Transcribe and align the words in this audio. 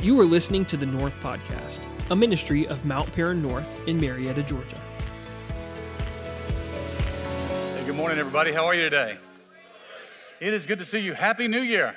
You 0.00 0.20
are 0.20 0.24
listening 0.24 0.64
to 0.66 0.76
the 0.76 0.86
North 0.86 1.16
Podcast, 1.20 1.80
a 2.12 2.14
ministry 2.14 2.68
of 2.68 2.84
Mount 2.84 3.12
Paran 3.14 3.42
North 3.42 3.68
in 3.88 4.00
Marietta, 4.00 4.44
Georgia. 4.44 4.80
Hey, 7.74 7.84
good 7.84 7.96
morning, 7.96 8.16
everybody. 8.16 8.52
How 8.52 8.64
are 8.64 8.76
you 8.76 8.82
today? 8.82 9.16
It 10.38 10.54
is 10.54 10.68
good 10.68 10.78
to 10.78 10.84
see 10.84 11.00
you. 11.00 11.14
Happy 11.14 11.48
New 11.48 11.62
Year. 11.62 11.96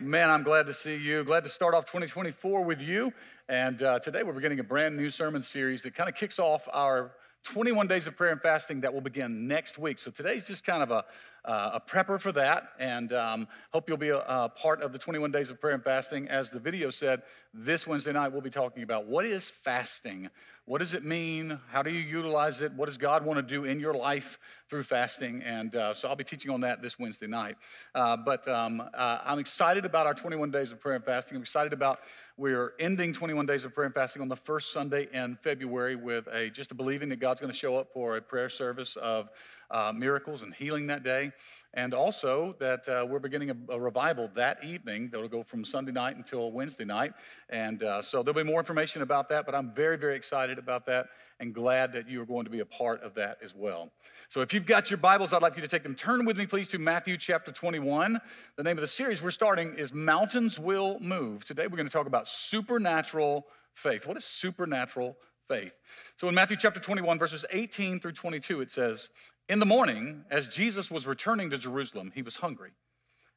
Man, 0.00 0.28
I'm 0.28 0.42
glad 0.42 0.66
to 0.66 0.74
see 0.74 0.96
you. 0.96 1.22
Glad 1.22 1.44
to 1.44 1.48
start 1.48 1.72
off 1.72 1.84
2024 1.84 2.64
with 2.64 2.80
you. 2.80 3.12
And 3.48 3.80
uh, 3.84 4.00
today 4.00 4.24
we're 4.24 4.32
beginning 4.32 4.58
a 4.58 4.64
brand 4.64 4.96
new 4.96 5.12
sermon 5.12 5.44
series 5.44 5.82
that 5.82 5.94
kind 5.94 6.08
of 6.08 6.16
kicks 6.16 6.40
off 6.40 6.68
our 6.72 7.12
21 7.44 7.86
days 7.86 8.08
of 8.08 8.16
prayer 8.16 8.32
and 8.32 8.40
fasting 8.40 8.80
that 8.80 8.92
will 8.92 9.00
begin 9.00 9.46
next 9.46 9.78
week. 9.78 10.00
So 10.00 10.10
today's 10.10 10.48
just 10.48 10.64
kind 10.64 10.82
of 10.82 10.90
a, 10.90 11.04
uh, 11.44 11.70
a 11.74 11.80
prepper 11.80 12.20
for 12.20 12.32
that, 12.32 12.70
and 12.78 13.12
um, 13.12 13.48
hope 13.72 13.88
you'll 13.88 13.96
be 13.96 14.10
a, 14.10 14.18
a, 14.18 14.48
part 14.48 14.82
of 14.82 14.92
the 14.92 14.98
21 14.98 15.30
days 15.30 15.50
of 15.50 15.60
prayer 15.60 15.74
and 15.74 15.82
fasting. 15.82 16.28
As 16.28 16.50
the 16.50 16.60
video 16.60 16.90
said, 16.90 17.22
this 17.54 17.86
Wednesday 17.86 18.12
night 18.12 18.32
we'll 18.32 18.40
be 18.40 18.50
talking 18.50 18.82
about 18.82 19.06
what 19.06 19.24
is 19.24 19.48
fasting? 19.48 20.28
What 20.70 20.78
does 20.78 20.94
it 20.94 21.04
mean? 21.04 21.58
How 21.72 21.82
do 21.82 21.90
you 21.90 21.98
utilize 21.98 22.60
it? 22.60 22.72
What 22.74 22.86
does 22.86 22.96
God 22.96 23.24
want 23.24 23.38
to 23.38 23.42
do 23.42 23.64
in 23.64 23.80
your 23.80 23.92
life 23.92 24.38
through 24.68 24.84
fasting? 24.84 25.42
And 25.42 25.74
uh, 25.74 25.94
so 25.94 26.06
I'll 26.06 26.14
be 26.14 26.22
teaching 26.22 26.52
on 26.52 26.60
that 26.60 26.80
this 26.80 26.96
Wednesday 26.96 27.26
night. 27.26 27.56
Uh, 27.92 28.16
but 28.16 28.46
um, 28.46 28.80
uh, 28.94 29.18
I'm 29.24 29.40
excited 29.40 29.84
about 29.84 30.06
our 30.06 30.14
21 30.14 30.52
days 30.52 30.70
of 30.70 30.78
prayer 30.78 30.94
and 30.94 31.04
fasting. 31.04 31.34
I'm 31.34 31.42
excited 31.42 31.72
about 31.72 31.98
we're 32.36 32.74
ending 32.78 33.12
21 33.12 33.46
days 33.46 33.64
of 33.64 33.74
prayer 33.74 33.86
and 33.86 33.94
fasting 33.96 34.22
on 34.22 34.28
the 34.28 34.36
first 34.36 34.72
Sunday 34.72 35.08
in 35.12 35.36
February 35.42 35.96
with 35.96 36.28
a 36.28 36.50
just 36.50 36.70
a 36.70 36.74
believing 36.76 37.08
that 37.08 37.18
God's 37.18 37.40
going 37.40 37.52
to 37.52 37.58
show 37.58 37.76
up 37.76 37.92
for 37.92 38.16
a 38.16 38.22
prayer 38.22 38.48
service 38.48 38.94
of 38.94 39.28
uh, 39.72 39.92
miracles 39.92 40.42
and 40.42 40.54
healing 40.54 40.86
that 40.86 41.02
day. 41.02 41.32
And 41.74 41.94
also 41.94 42.56
that 42.58 42.88
uh, 42.88 43.06
we're 43.08 43.20
beginning 43.20 43.50
a, 43.50 43.56
a, 43.68 43.80
revival 43.80 44.28
that 44.34 44.64
evening 44.64 45.08
that'll 45.12 45.28
go 45.28 45.44
from 45.44 45.64
Sunday 45.64 45.92
night 45.92 46.16
until 46.16 46.50
Wednesday 46.50 46.84
night. 46.84 47.12
And 47.48 47.84
uh, 47.84 48.02
so 48.02 48.22
there'll 48.22 48.42
be 48.42 48.50
more 48.50 48.58
information 48.58 49.02
about 49.02 49.28
that, 49.28 49.46
but 49.46 49.54
I'm 49.54 49.72
very, 49.72 49.96
very 49.96 50.16
excited 50.16 50.58
about 50.58 50.84
that 50.86 51.06
and 51.38 51.54
glad 51.54 51.92
that 51.92 52.08
you 52.08 52.20
are 52.20 52.26
going 52.26 52.44
to 52.44 52.50
be 52.50 52.60
a 52.60 52.66
part 52.66 53.02
of 53.02 53.14
that 53.14 53.38
as 53.42 53.54
well. 53.54 53.90
So 54.28 54.40
if 54.40 54.52
you've 54.52 54.66
got 54.66 54.90
your 54.90 54.98
Bibles, 54.98 55.32
I'd 55.32 55.42
like 55.42 55.54
you 55.54 55.62
to 55.62 55.68
take 55.68 55.84
them. 55.84 55.94
Turn 55.94 56.24
with 56.24 56.36
me, 56.36 56.46
please, 56.46 56.66
to 56.68 56.78
Matthew 56.78 57.16
chapter 57.16 57.52
21. 57.52 58.20
The 58.56 58.62
name 58.62 58.76
of 58.76 58.82
the 58.82 58.88
series 58.88 59.22
we're 59.22 59.30
starting 59.30 59.74
is 59.78 59.92
Mountains 59.92 60.58
Will 60.58 60.98
Move. 60.98 61.44
Today 61.44 61.68
we're 61.68 61.76
going 61.76 61.88
to 61.88 61.92
talk 61.92 62.06
about 62.06 62.26
supernatural 62.26 63.46
faith. 63.74 64.06
What 64.06 64.16
is 64.16 64.24
supernatural 64.24 65.16
faith? 65.48 65.74
So 66.16 66.28
in 66.28 66.34
Matthew 66.34 66.56
chapter 66.56 66.80
21, 66.80 67.18
verses 67.18 67.44
18 67.50 68.00
through 68.00 68.12
22, 68.12 68.60
it 68.60 68.72
says, 68.72 69.08
In 69.50 69.58
the 69.58 69.66
morning, 69.66 70.24
as 70.30 70.46
Jesus 70.46 70.92
was 70.92 71.08
returning 71.08 71.50
to 71.50 71.58
Jerusalem, 71.58 72.12
he 72.14 72.22
was 72.22 72.36
hungry. 72.36 72.70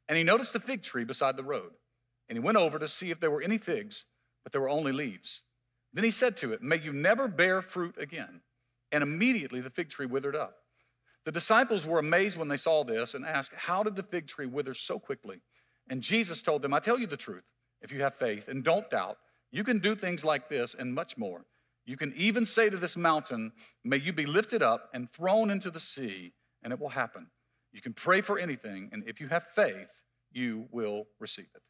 And 0.08 0.16
he 0.16 0.24
noticed 0.24 0.54
a 0.54 0.60
fig 0.60 0.84
tree 0.84 1.06
beside 1.06 1.36
the 1.36 1.44
road. 1.44 1.72
And 2.30 2.38
he 2.38 2.40
went 2.40 2.60
over 2.60 2.78
to 2.78 2.88
see 2.88 3.10
if 3.10 3.20
there 3.20 3.32
were 3.32 3.42
any 3.42 3.58
figs, 3.58 4.06
but 4.44 4.52
there 4.52 4.62
were 4.62 4.70
only 4.70 4.92
leaves. 4.92 5.42
Then 5.92 6.04
he 6.04 6.12
said 6.12 6.38
to 6.38 6.54
it, 6.54 6.62
May 6.62 6.80
you 6.80 6.94
never 6.94 7.28
bear 7.28 7.64
fruit 7.64 7.96
again. 7.98 8.42
And 8.92 9.02
immediately 9.02 9.60
the 9.60 9.72
fig 9.72 9.90
tree 9.90 10.06
withered 10.06 10.36
up. 10.36 10.58
The 11.26 11.32
disciples 11.32 11.88
were 11.88 11.98
amazed 11.98 12.38
when 12.38 12.48
they 12.48 12.58
saw 12.58 12.84
this 12.84 13.16
and 13.16 13.26
asked, 13.26 13.54
How 13.56 13.82
did 13.82 13.96
the 13.96 14.04
fig 14.04 14.28
tree 14.28 14.46
wither 14.46 14.76
so 14.76 15.00
quickly? 15.00 15.42
And 15.90 16.04
Jesus 16.04 16.44
told 16.44 16.62
them, 16.62 16.76
I 16.76 16.80
tell 16.80 17.00
you 17.00 17.08
the 17.08 17.18
truth. 17.18 17.46
If 17.82 17.92
you 17.92 18.04
have 18.04 18.14
faith 18.14 18.50
and 18.50 18.64
don't 18.64 18.88
doubt, 18.92 19.18
you 19.50 19.64
can 19.64 19.80
do 19.80 19.96
things 19.96 20.24
like 20.24 20.48
this 20.48 20.76
and 20.78 20.94
much 20.94 21.18
more. 21.18 21.44
You 21.86 21.98
can 21.98 22.14
even 22.16 22.46
say 22.46 22.70
to 22.70 22.78
this 22.78 22.96
mountain, 22.96 23.52
May 23.84 23.98
you 23.98 24.14
be 24.14 24.26
lifted 24.26 24.64
up 24.64 24.90
and 24.94 25.12
thrown 25.12 25.50
into 25.50 25.70
the 25.70 25.80
sea, 25.80 26.34
and 26.64 26.72
it 26.72 26.80
will 26.80 26.90
happen. 26.90 27.28
You 27.74 27.82
can 27.82 27.94
pray 27.94 28.22
for 28.22 28.40
anything, 28.40 28.90
and 28.92 29.04
if 29.08 29.20
you 29.20 29.28
have 29.28 29.48
faith, 29.48 29.90
you 30.32 30.68
will 30.72 31.06
receive 31.20 31.48
it. 31.56 31.62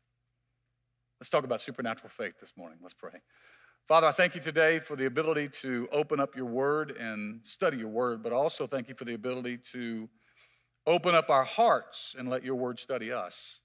Let's 1.20 1.30
talk 1.30 1.46
about 1.46 1.62
supernatural 1.62 2.10
faith 2.10 2.34
this 2.40 2.54
morning. 2.58 2.80
Let's 2.82 2.94
pray. 2.94 3.22
Father, 3.88 4.08
I 4.08 4.12
thank 4.12 4.36
you 4.36 4.42
today 4.42 4.80
for 4.80 4.96
the 4.96 5.06
ability 5.06 5.50
to 5.62 5.88
open 5.92 6.20
up 6.20 6.36
your 6.36 6.46
word 6.46 6.92
and 6.92 7.40
study 7.44 7.78
your 7.78 7.90
word, 7.90 8.24
but 8.24 8.32
also 8.32 8.68
thank 8.68 8.88
you 8.88 8.96
for 8.96 9.06
the 9.06 9.14
ability 9.14 9.60
to 9.74 10.10
open 10.86 11.16
up 11.16 11.30
our 11.30 11.44
hearts 11.44 12.16
and 12.18 12.30
let 12.30 12.44
your 12.44 12.56
word 12.56 12.80
study 12.80 13.12
us. 13.12 13.63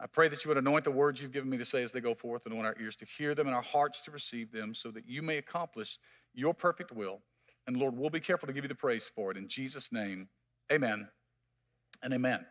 I 0.00 0.06
pray 0.06 0.28
that 0.28 0.44
you 0.44 0.48
would 0.48 0.58
anoint 0.58 0.84
the 0.84 0.90
words 0.90 1.22
you've 1.22 1.32
given 1.32 1.48
me 1.48 1.56
to 1.56 1.64
say 1.64 1.82
as 1.82 1.92
they 1.92 2.00
go 2.00 2.14
forth, 2.14 2.42
and 2.44 2.52
anoint 2.52 2.66
our 2.66 2.82
ears 2.82 2.96
to 2.96 3.06
hear 3.16 3.34
them 3.34 3.46
and 3.46 3.54
our 3.54 3.62
hearts 3.62 4.00
to 4.02 4.10
receive 4.10 4.50
them, 4.52 4.74
so 4.74 4.90
that 4.90 5.08
you 5.08 5.22
may 5.22 5.38
accomplish 5.38 5.98
your 6.34 6.52
perfect 6.52 6.92
will. 6.92 7.20
And 7.66 7.76
Lord, 7.76 7.96
we'll 7.96 8.10
be 8.10 8.20
careful 8.20 8.46
to 8.46 8.52
give 8.52 8.64
you 8.64 8.68
the 8.68 8.74
praise 8.74 9.10
for 9.14 9.30
it. 9.30 9.36
In 9.36 9.48
Jesus' 9.48 9.92
name, 9.92 10.28
amen 10.72 11.08
and 12.02 12.12
amen. 12.12 12.44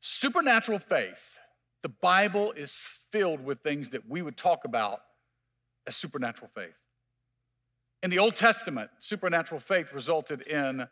Supernatural 0.00 0.78
faith. 0.78 1.38
The 1.82 1.90
Bible 1.90 2.52
is 2.52 2.84
filled 3.12 3.40
with 3.44 3.60
things 3.60 3.90
that 3.90 4.08
we 4.08 4.22
would 4.22 4.36
talk 4.36 4.64
about 4.64 5.00
as 5.86 5.96
supernatural 5.96 6.50
faith. 6.54 6.74
In 8.02 8.10
the 8.10 8.18
Old 8.18 8.34
Testament, 8.34 8.90
supernatural 8.98 9.60
faith 9.60 9.92
resulted 9.92 10.42
in 10.42 10.86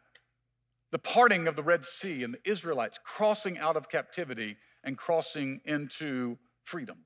the 0.90 0.98
parting 0.98 1.46
of 1.46 1.56
the 1.56 1.62
Red 1.62 1.84
Sea 1.84 2.22
and 2.24 2.34
the 2.34 2.50
Israelites 2.50 2.98
crossing 3.04 3.58
out 3.58 3.76
of 3.76 3.88
captivity 3.88 4.56
and 4.84 4.96
crossing 4.96 5.60
into 5.64 6.38
freedom. 6.64 6.98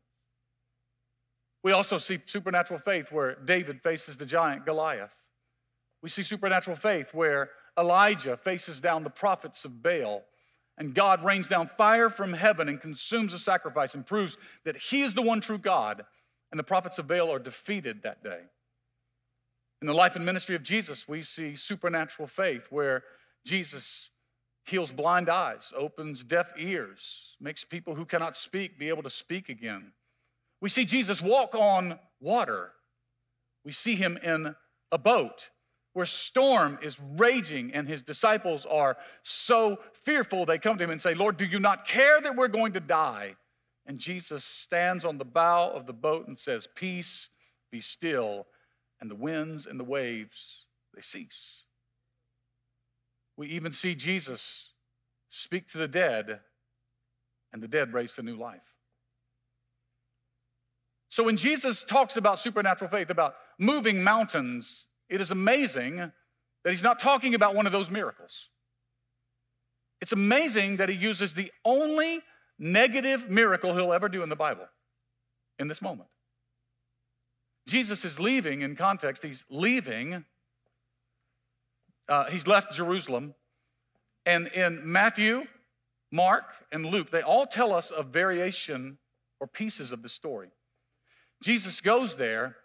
We 1.64 1.72
also 1.72 1.98
see 1.98 2.18
supernatural 2.26 2.80
faith 2.80 3.12
where 3.12 3.36
David 3.36 3.80
faces 3.82 4.16
the 4.16 4.26
giant 4.26 4.64
Goliath. 4.64 5.12
We 6.02 6.08
see 6.08 6.22
supernatural 6.22 6.76
faith 6.76 7.14
where 7.14 7.50
Elijah 7.78 8.36
faces 8.36 8.80
down 8.80 9.04
the 9.04 9.10
prophets 9.10 9.64
of 9.64 9.82
Baal 9.82 10.24
and 10.78 10.94
God 10.94 11.24
rains 11.24 11.48
down 11.48 11.68
fire 11.68 12.10
from 12.10 12.32
heaven 12.32 12.68
and 12.68 12.80
consumes 12.80 13.32
the 13.32 13.38
sacrifice 13.38 13.94
and 13.94 14.04
proves 14.04 14.36
that 14.64 14.76
he 14.76 15.02
is 15.02 15.14
the 15.14 15.22
one 15.22 15.40
true 15.40 15.58
God 15.58 16.04
and 16.50 16.58
the 16.58 16.64
prophets 16.64 16.98
of 16.98 17.06
Baal 17.06 17.32
are 17.32 17.38
defeated 17.38 18.02
that 18.02 18.22
day. 18.24 18.40
In 19.80 19.86
the 19.86 19.94
life 19.94 20.16
and 20.16 20.24
ministry 20.24 20.54
of 20.54 20.62
Jesus, 20.62 21.08
we 21.08 21.22
see 21.22 21.56
supernatural 21.56 22.28
faith 22.28 22.66
where 22.70 23.02
Jesus 23.44 24.10
heals 24.64 24.92
blind 24.92 25.28
eyes, 25.28 25.72
opens 25.76 26.22
deaf 26.22 26.46
ears, 26.56 27.36
makes 27.40 27.64
people 27.64 27.94
who 27.94 28.04
cannot 28.04 28.36
speak 28.36 28.78
be 28.78 28.88
able 28.88 29.02
to 29.02 29.10
speak 29.10 29.48
again. 29.48 29.92
We 30.60 30.68
see 30.68 30.84
Jesus 30.84 31.20
walk 31.20 31.54
on 31.54 31.98
water. 32.20 32.72
We 33.64 33.72
see 33.72 33.96
him 33.96 34.18
in 34.22 34.54
a 34.92 34.98
boat 34.98 35.50
where 35.94 36.06
storm 36.06 36.78
is 36.80 36.98
raging 37.16 37.72
and 37.74 37.86
his 37.86 38.02
disciples 38.02 38.64
are 38.66 38.96
so 39.22 39.78
fearful 40.04 40.46
they 40.46 40.58
come 40.58 40.78
to 40.78 40.84
him 40.84 40.90
and 40.90 41.02
say, 41.02 41.14
Lord, 41.14 41.36
do 41.36 41.44
you 41.44 41.60
not 41.60 41.86
care 41.86 42.20
that 42.20 42.36
we're 42.36 42.48
going 42.48 42.72
to 42.72 42.80
die? 42.80 43.34
And 43.86 43.98
Jesus 43.98 44.44
stands 44.44 45.04
on 45.04 45.18
the 45.18 45.24
bow 45.24 45.70
of 45.70 45.86
the 45.86 45.92
boat 45.92 46.28
and 46.28 46.38
says, 46.38 46.68
Peace, 46.74 47.28
be 47.70 47.80
still. 47.80 48.46
And 49.00 49.10
the 49.10 49.16
winds 49.16 49.66
and 49.66 49.78
the 49.78 49.84
waves, 49.84 50.66
they 50.94 51.02
cease. 51.02 51.64
We 53.36 53.48
even 53.48 53.72
see 53.72 53.94
Jesus 53.94 54.70
speak 55.30 55.70
to 55.70 55.78
the 55.78 55.88
dead, 55.88 56.40
and 57.52 57.62
the 57.62 57.68
dead 57.68 57.92
raised 57.92 58.16
to 58.16 58.22
new 58.22 58.36
life. 58.36 58.60
So 61.08 61.24
when 61.24 61.36
Jesus 61.36 61.84
talks 61.84 62.16
about 62.16 62.38
supernatural 62.38 62.90
faith, 62.90 63.10
about 63.10 63.34
moving 63.58 64.02
mountains, 64.02 64.86
it 65.08 65.20
is 65.20 65.30
amazing 65.30 65.96
that 65.96 66.70
he's 66.70 66.82
not 66.82 67.00
talking 67.00 67.34
about 67.34 67.54
one 67.54 67.66
of 67.66 67.72
those 67.72 67.90
miracles. 67.90 68.48
It's 70.00 70.12
amazing 70.12 70.78
that 70.78 70.88
he 70.88 70.96
uses 70.96 71.34
the 71.34 71.50
only 71.64 72.20
negative 72.58 73.28
miracle 73.28 73.74
he'll 73.74 73.92
ever 73.92 74.08
do 74.08 74.22
in 74.22 74.28
the 74.28 74.36
Bible 74.36 74.66
in 75.58 75.68
this 75.68 75.82
moment. 75.82 76.08
Jesus 77.68 78.04
is 78.04 78.18
leaving, 78.18 78.62
in 78.62 78.74
context, 78.74 79.22
he's 79.22 79.44
leaving. 79.48 80.24
Uh, 82.08 82.24
he's 82.24 82.46
left 82.46 82.72
Jerusalem. 82.72 83.34
And 84.26 84.48
in 84.48 84.80
Matthew, 84.84 85.44
Mark, 86.10 86.44
and 86.70 86.86
Luke, 86.86 87.10
they 87.10 87.22
all 87.22 87.46
tell 87.46 87.72
us 87.72 87.92
a 87.94 88.02
variation 88.02 88.98
or 89.40 89.46
pieces 89.46 89.92
of 89.92 90.02
the 90.02 90.08
story. 90.08 90.50
Jesus 91.42 91.80
goes 91.80 92.14
there 92.14 92.56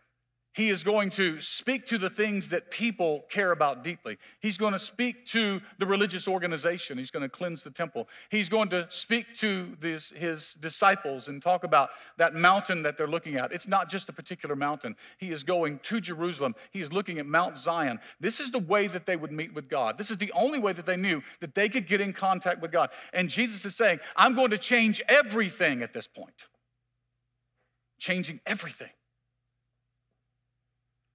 he 0.58 0.70
is 0.70 0.84
going 0.84 1.12
to 1.12 1.40
speak 1.40 1.86
to 1.86 2.00
the 2.00 2.10
things 2.10 2.50
that 2.50 2.72
people 2.72 3.26
care 3.30 3.52
about 3.52 3.84
deeply. 3.84 4.18
He's 4.40 4.58
going 4.58 4.74
to 4.74 4.80
speak 4.80 5.28
to 5.28 5.62
the 5.78 5.86
religious 5.86 6.28
organization. 6.28 6.98
He's 6.98 7.12
going 7.12 7.22
to 7.22 7.30
cleanse 7.30 7.62
the 7.62 7.70
temple. 7.70 8.08
He's 8.32 8.50
going 8.50 8.70
to 8.70 8.88
speak 8.90 9.36
to 9.38 9.78
this, 9.80 10.10
his 10.10 10.56
disciples 10.56 11.28
and 11.28 11.44
talk 11.44 11.64
about 11.64 11.90
that 12.18 12.34
mountain 12.34 12.82
that 12.82 12.98
they're 12.98 13.06
looking 13.06 13.36
at. 13.36 13.52
It's 13.52 13.68
not 13.68 13.88
just 13.88 14.10
a 14.10 14.12
particular 14.12 14.56
mountain. 14.56 14.96
He 15.20 15.32
is 15.32 15.44
going 15.44 15.78
to 15.84 16.02
Jerusalem. 16.02 16.56
He 16.72 16.82
is 16.82 16.92
looking 16.92 17.20
at 17.20 17.28
Mount 17.28 17.60
Zion. 17.60 18.00
This 18.20 18.40
is 18.40 18.50
the 18.50 18.58
way 18.58 18.88
that 18.88 19.06
they 19.06 19.16
would 19.16 19.32
meet 19.32 19.54
with 19.54 19.70
God. 19.70 20.00
This 20.00 20.10
is 20.10 20.18
the 20.18 20.32
only 20.32 20.58
way 20.58 20.74
that 20.74 20.88
they 20.88 20.98
knew 20.98 21.22
that 21.40 21.54
they 21.54 21.70
could 21.70 21.88
get 21.88 22.02
in 22.02 22.14
contact 22.14 22.64
with 22.64 22.72
God. 22.72 22.90
And 23.14 23.30
Jesus 23.30 23.64
is 23.64 23.76
saying, 23.76 24.00
I'm 24.16 24.34
going 24.34 24.50
to 24.50 24.58
change 24.58 25.04
everything 25.08 25.84
at 25.84 25.94
this 25.94 26.08
point. 26.08 26.34
Changing 28.00 28.40
everything 28.48 28.90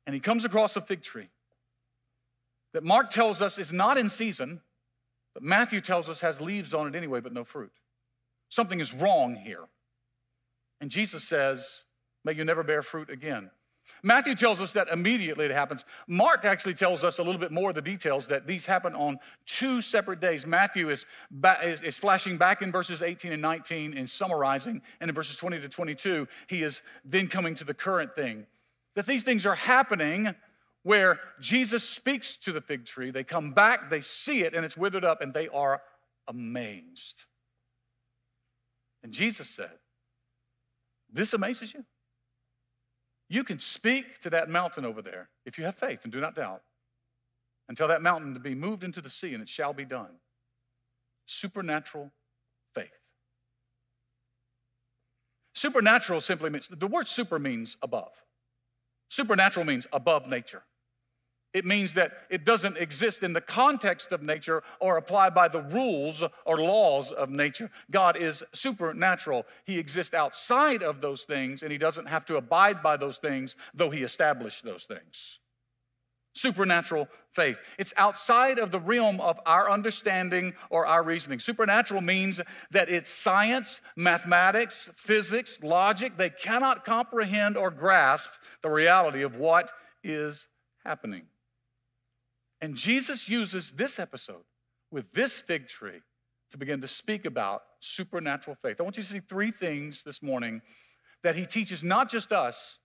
and 0.07 0.15
he 0.15 0.21
comes 0.21 0.45
across 0.45 0.77
a 0.77 0.81
fig 0.81 1.03
tree 1.03 1.29
that 2.73 2.85
Mark 2.85 3.11
tells 3.11 3.43
us 3.43 3.59
is 3.59 3.73
not 3.73 3.99
in 3.99 4.09
season, 4.09 4.61
but 5.35 5.43
Matthew 5.43 5.81
tells 5.81 6.09
us 6.09 6.21
has 6.21 6.41
leaves 6.41 6.75
on 6.75 6.87
it 6.87 6.95
anyway, 6.95 7.21
but 7.21 7.33
no 7.33 7.45
fruit. 7.45 7.73
Something 8.49 8.81
is 8.81 8.93
wrong 8.93 9.35
here. 9.35 9.65
And 10.81 10.91
Jesus 10.91 11.25
says, 11.25 11.85
May 12.25 12.35
you 12.35 12.45
never 12.45 12.63
bear 12.63 12.83
fruit 12.83 13.11
again. 13.11 13.51
Matthew 14.05 14.35
tells 14.35 14.61
us 14.61 14.73
that 14.73 14.89
immediately 14.89 15.45
it 15.45 15.51
happens. 15.51 15.85
Mark 16.09 16.45
actually 16.45 16.75
tells 16.75 17.05
us 17.05 17.19
a 17.19 17.23
little 17.23 17.41
bit 17.41 17.53
more 17.53 17.71
of 17.71 17.75
the 17.75 17.83
details 17.83 18.27
that 18.29 18.47
these 18.47 18.67
happen 18.67 18.95
on 18.95 19.19
two 19.47 19.81
separate 19.81 20.21
days. 20.21 20.47
Matthew 20.47 20.91
is, 20.91 21.07
is, 21.63 21.81
is, 21.83 21.99
flashing 21.99 22.37
back 22.37 22.63
in 22.63 22.73
verses 22.73 23.03
18 23.03 23.33
and 23.33 23.43
19 23.43 23.97
and 23.97 24.09
summarizing, 24.09 24.83
and 25.01 25.09
in 25.09 25.15
verses 25.15 25.37
20 25.37 25.61
to 25.61 25.69
22, 25.69 26.27
he 26.49 26.63
is 26.63 26.83
then 27.05 27.29
coming 27.29 27.55
to 27.57 27.65
the 27.65 27.75
current 27.75 28.15
thing. 28.15 28.47
That 28.97 29.07
these 29.07 29.23
things 29.23 29.47
are 29.47 29.55
happening 29.55 30.35
where 30.83 31.21
Jesus 31.41 31.89
speaks 31.89 32.37
to 32.39 32.53
the 32.53 32.61
fig 32.61 32.85
tree. 32.85 33.11
They 33.11 33.25
come 33.25 33.53
back, 33.53 33.89
they 33.89 34.01
see 34.01 34.43
it, 34.43 34.55
and 34.55 34.65
it's 34.65 34.77
withered 34.77 35.05
up, 35.05 35.21
and 35.21 35.33
they 35.33 35.49
are 35.49 35.81
amazed. 36.29 37.25
And 39.03 39.13
Jesus 39.13 39.49
said, 39.49 39.71
This 41.13 41.33
amazes 41.33 41.73
you? 41.73 41.85
You 43.29 43.45
can 43.45 43.59
speak 43.59 44.21
to 44.23 44.31
that 44.31 44.51
mountain 44.51 44.85
over 44.85 45.01
there 45.01 45.31
if 45.47 45.57
you 45.57 45.65
have 45.65 45.77
faith 45.77 46.01
and 46.05 46.13
do 46.13 46.21
not 46.21 46.35
doubt. 46.35 46.63
And 47.69 47.79
tell 47.79 47.89
that 47.89 48.03
mountain 48.03 48.35
to 48.35 48.41
be 48.41 48.55
moved 48.55 48.85
into 48.85 49.01
the 49.01 49.09
sea, 49.09 49.33
and 49.33 49.43
it 49.43 49.49
shall 49.49 49.73
be 49.73 49.85
done. 49.85 50.11
Supernatural 51.27 52.13
faith. 52.75 52.91
Supernatural 55.55 56.21
simply 56.21 56.51
means 56.51 56.69
the 56.69 56.87
word 56.87 57.09
super 57.09 57.39
means 57.39 57.77
above. 57.81 58.13
Supernatural 59.13 59.67
means 59.67 59.87
above 59.93 60.27
nature. 60.27 60.63
It 61.53 61.67
means 61.67 61.93
that 61.93 62.13
it 62.31 62.47
doesn't 62.47 62.79
exist 62.79 63.23
in 63.23 63.35
the 63.35 63.43
context 63.43 64.11
of 64.11 64.23
nature 64.23 64.63
or 64.81 64.97
apply 64.97 65.29
by 65.29 65.49
the 65.49 65.61
rules 65.65 66.25
or 66.47 66.57
laws 66.57 67.13
of 67.13 67.29
nature. 67.29 67.71
God 67.91 68.17
is 68.17 68.43
supernatural. 68.55 69.45
He 69.67 69.79
exists 69.79 70.15
outside 70.15 70.83
of 70.83 71.03
those 71.03 71.25
things 71.25 71.63
and 71.63 71.71
he 71.71 71.77
doesn't 71.77 72.07
have 72.07 72.25
to 72.25 72.37
abide 72.37 72.83
by 72.83 72.97
those 72.97 73.19
things, 73.19 73.55
though 73.75 73.91
he 73.91 74.03
established 74.03 74.65
those 74.65 74.85
things. 74.85 75.41
Supernatural 76.35 77.09
faith. 77.33 77.59
It's 77.79 77.93
outside 77.97 78.59
of 78.59 78.71
the 78.71 78.81
realm 78.81 79.21
of 79.21 79.39
our 79.45 79.71
understanding 79.71 80.55
or 80.71 80.87
our 80.87 81.03
reasoning. 81.03 81.41
Supernatural 81.41 82.01
means 82.01 82.41
that 82.71 82.89
it's 82.89 83.11
science, 83.11 83.81
mathematics, 83.97 84.89
physics, 84.97 85.59
logic. 85.63 86.17
They 86.17 86.31
cannot 86.31 86.85
comprehend 86.85 87.57
or 87.57 87.71
grasp 87.71 88.31
the 88.63 88.71
reality 88.71 89.23
of 89.23 89.37
what 89.37 89.71
is 90.03 90.47
happening. 90.85 91.25
And 92.61 92.77
Jesus 92.77 93.29
uses 93.29 93.73
this 93.73 93.99
episode 93.99 94.45
with 94.91 95.13
this 95.13 95.41
fig 95.41 95.69
tree 95.69 96.01
to 96.53 96.59
begin 96.59 96.81
to 96.83 96.89
speak 96.89 97.25
about 97.25 97.63
supernatural 97.81 98.57
faith. 98.63 98.77
I 98.79 98.85
want 98.85 98.97
you 98.97 99.03
to 99.03 99.09
see 99.09 99.21
three 99.21 99.51
things 99.51 100.03
this 100.03 100.23
morning 100.23 100.63
that 101.23 101.35
he 101.35 101.47
teaches 101.47 101.83
not 101.83 102.11
just 102.11 102.31
us, 102.31 102.79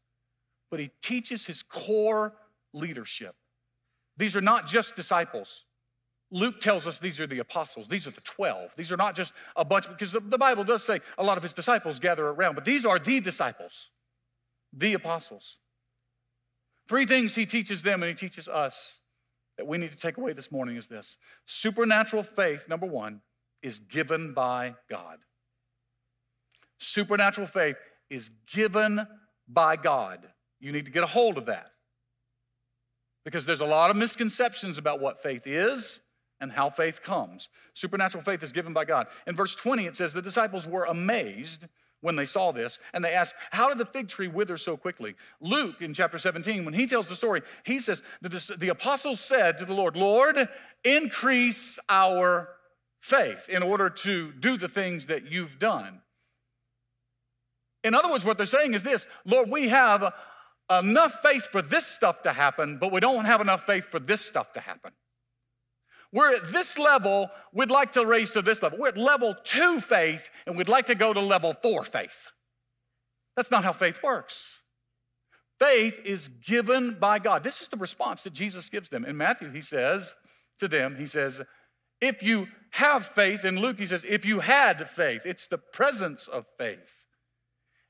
but 0.71 0.79
he 0.79 0.89
teaches 1.01 1.45
his 1.45 1.63
core 1.63 2.33
leadership. 2.73 3.35
These 4.17 4.35
are 4.35 4.41
not 4.41 4.67
just 4.67 4.95
disciples. 4.95 5.63
Luke 6.31 6.59
tells 6.59 6.87
us 6.87 6.99
these 6.99 7.19
are 7.19 7.27
the 7.27 7.39
apostles. 7.39 7.87
These 7.87 8.07
are 8.07 8.11
the 8.11 8.21
12. 8.21 8.71
These 8.75 8.91
are 8.91 8.97
not 8.97 9.15
just 9.15 9.31
a 9.55 9.63
bunch, 9.63 9.87
because 9.87 10.11
the, 10.11 10.19
the 10.19 10.37
Bible 10.37 10.63
does 10.63 10.83
say 10.83 10.99
a 11.17 11.23
lot 11.23 11.37
of 11.37 11.43
his 11.43 11.53
disciples 11.53 11.99
gather 11.99 12.27
around, 12.27 12.55
but 12.55 12.65
these 12.65 12.85
are 12.85 12.99
the 12.99 13.19
disciples, 13.19 13.89
the 14.73 14.93
apostles. 14.93 15.57
Three 16.89 17.05
things 17.05 17.35
he 17.35 17.45
teaches 17.45 17.81
them 17.81 18.03
and 18.03 18.09
he 18.09 18.15
teaches 18.15 18.47
us 18.47 18.99
that 19.57 19.67
we 19.67 19.77
need 19.77 19.91
to 19.91 19.97
take 19.97 20.17
away 20.17 20.33
this 20.33 20.51
morning 20.51 20.75
is 20.75 20.87
this 20.87 21.17
supernatural 21.45 22.23
faith, 22.23 22.65
number 22.67 22.85
one, 22.85 23.21
is 23.61 23.79
given 23.79 24.33
by 24.33 24.75
God. 24.89 25.17
Supernatural 26.79 27.47
faith 27.47 27.77
is 28.09 28.29
given 28.53 29.05
by 29.47 29.75
God. 29.75 30.27
You 30.59 30.71
need 30.71 30.85
to 30.85 30.91
get 30.91 31.03
a 31.03 31.07
hold 31.07 31.37
of 31.37 31.47
that. 31.47 31.71
Because 33.27 33.45
there's 33.45 33.59
a 33.59 33.65
lot 33.65 33.89
of 33.89 33.97
misconceptions 33.97 34.77
about 34.77 35.01
what 35.01 35.21
faith 35.21 35.41
is 35.45 35.99
and 36.39 36.49
how 36.49 36.69
faith 36.69 37.03
comes. 37.03 37.49
Supernatural 37.73 38.23
faith 38.23 38.41
is 38.41 38.53
given 38.53 38.71
by 38.71 38.85
God. 38.85 39.07
In 39.27 39.35
verse 39.35 39.53
20, 39.53 39.85
it 39.85 39.97
says, 39.97 40.13
The 40.13 40.21
disciples 40.21 40.65
were 40.65 40.85
amazed 40.85 41.65
when 41.99 42.15
they 42.15 42.23
saw 42.23 42.53
this, 42.53 42.79
and 42.93 43.03
they 43.03 43.11
asked, 43.13 43.35
How 43.51 43.67
did 43.67 43.79
the 43.79 43.85
fig 43.85 44.07
tree 44.07 44.29
wither 44.29 44.55
so 44.55 44.77
quickly? 44.77 45.13
Luke, 45.41 45.81
in 45.81 45.93
chapter 45.93 46.17
17, 46.17 46.63
when 46.63 46.73
he 46.73 46.87
tells 46.87 47.09
the 47.09 47.17
story, 47.17 47.41
he 47.65 47.81
says, 47.81 48.01
The, 48.21 48.55
the 48.57 48.69
apostles 48.69 49.19
said 49.19 49.57
to 49.57 49.65
the 49.65 49.73
Lord, 49.73 49.97
Lord, 49.97 50.47
increase 50.85 51.77
our 51.89 52.47
faith 53.01 53.49
in 53.49 53.61
order 53.61 53.89
to 53.89 54.31
do 54.39 54.57
the 54.57 54.69
things 54.69 55.07
that 55.07 55.29
you've 55.29 55.59
done. 55.59 55.99
In 57.83 57.93
other 57.93 58.09
words, 58.09 58.23
what 58.23 58.37
they're 58.37 58.45
saying 58.45 58.73
is 58.73 58.83
this 58.83 59.05
Lord, 59.25 59.49
we 59.49 59.67
have 59.67 60.13
enough 60.69 61.21
faith 61.21 61.47
for 61.51 61.61
this 61.61 61.85
stuff 61.85 62.23
to 62.23 62.33
happen, 62.33 62.77
but 62.77 62.91
we 62.91 62.99
don't 62.99 63.25
have 63.25 63.41
enough 63.41 63.65
faith 63.65 63.85
for 63.85 63.99
this 63.99 64.21
stuff 64.21 64.53
to 64.53 64.59
happen. 64.59 64.91
We're 66.13 66.35
at 66.35 66.51
this 66.51 66.77
level, 66.77 67.29
we'd 67.53 67.69
like 67.69 67.93
to 67.93 68.05
raise 68.05 68.31
to 68.31 68.41
this 68.41 68.61
level. 68.61 68.79
We're 68.79 68.89
at 68.89 68.97
level 68.97 69.35
two 69.43 69.81
faith, 69.81 70.29
and 70.45 70.57
we'd 70.57 70.69
like 70.69 70.87
to 70.87 70.95
go 70.95 71.13
to 71.13 71.19
level 71.19 71.55
four 71.61 71.83
faith. 71.83 72.31
That's 73.35 73.51
not 73.51 73.63
how 73.63 73.73
faith 73.73 74.01
works. 74.01 74.61
Faith 75.59 75.99
is 76.05 76.27
given 76.27 76.97
by 76.99 77.19
God. 77.19 77.43
This 77.43 77.61
is 77.61 77.67
the 77.67 77.77
response 77.77 78.23
that 78.23 78.33
Jesus 78.33 78.69
gives 78.69 78.89
them. 78.89 79.05
In 79.05 79.17
Matthew, 79.17 79.51
he 79.51 79.61
says 79.61 80.15
to 80.59 80.67
them, 80.67 80.95
he 80.97 81.05
says, 81.05 81.41
if 81.99 82.21
you 82.21 82.47
have 82.71 83.05
faith, 83.07 83.43
in 83.43 83.59
Luke, 83.59 83.79
he 83.79 83.85
says, 83.85 84.05
if 84.07 84.23
you 84.23 84.39
had 84.39 84.89
faith, 84.89 85.21
it's 85.25 85.47
the 85.47 85.57
presence 85.57 86.27
of 86.27 86.45
faith. 86.57 86.91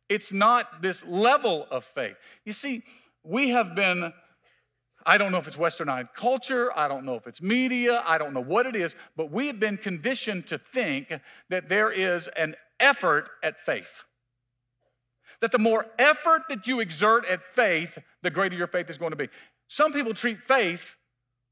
It's 0.10 0.32
not 0.32 0.82
this 0.82 1.04
level 1.06 1.68
of 1.70 1.84
faith. 1.84 2.16
You 2.46 2.54
see, 2.54 2.84
we 3.24 3.50
have 3.50 3.76
been 3.76 4.14
I 5.08 5.18
don't 5.18 5.32
know 5.32 5.38
if 5.38 5.48
it's 5.48 5.56
westernized 5.56 6.10
culture, 6.16 6.78
I 6.78 6.90
don't 6.90 7.06
know 7.06 7.16
if 7.16 7.28
it's 7.28 7.42
media, 7.42 8.04
I 8.06 8.18
don't 8.18 8.34
know 8.34 8.44
what 8.44 8.66
it 8.66 8.76
is, 8.76 8.94
but 9.16 9.32
we 9.32 9.48
have 9.48 9.58
been 9.58 9.78
conditioned 9.78 10.48
to 10.48 10.58
think 10.58 11.14
that 11.50 11.70
there 11.70 11.90
is 11.90 12.28
an 12.36 12.56
effort 12.78 13.30
at 13.42 13.58
faith. 13.66 14.04
That 15.40 15.54
the 15.54 15.60
more 15.60 15.86
effort 15.98 16.44
that 16.50 16.68
you 16.68 16.82
exert 16.82 17.26
at 17.26 17.42
faith, 17.56 17.98
the 18.22 18.30
greater 18.30 18.58
your 18.58 18.68
faith 18.68 18.90
is 18.90 18.98
going 18.98 19.12
to 19.12 19.16
be. 19.16 19.30
Some 19.70 19.94
people 19.94 20.14
treat 20.14 20.42
faith 20.42 20.98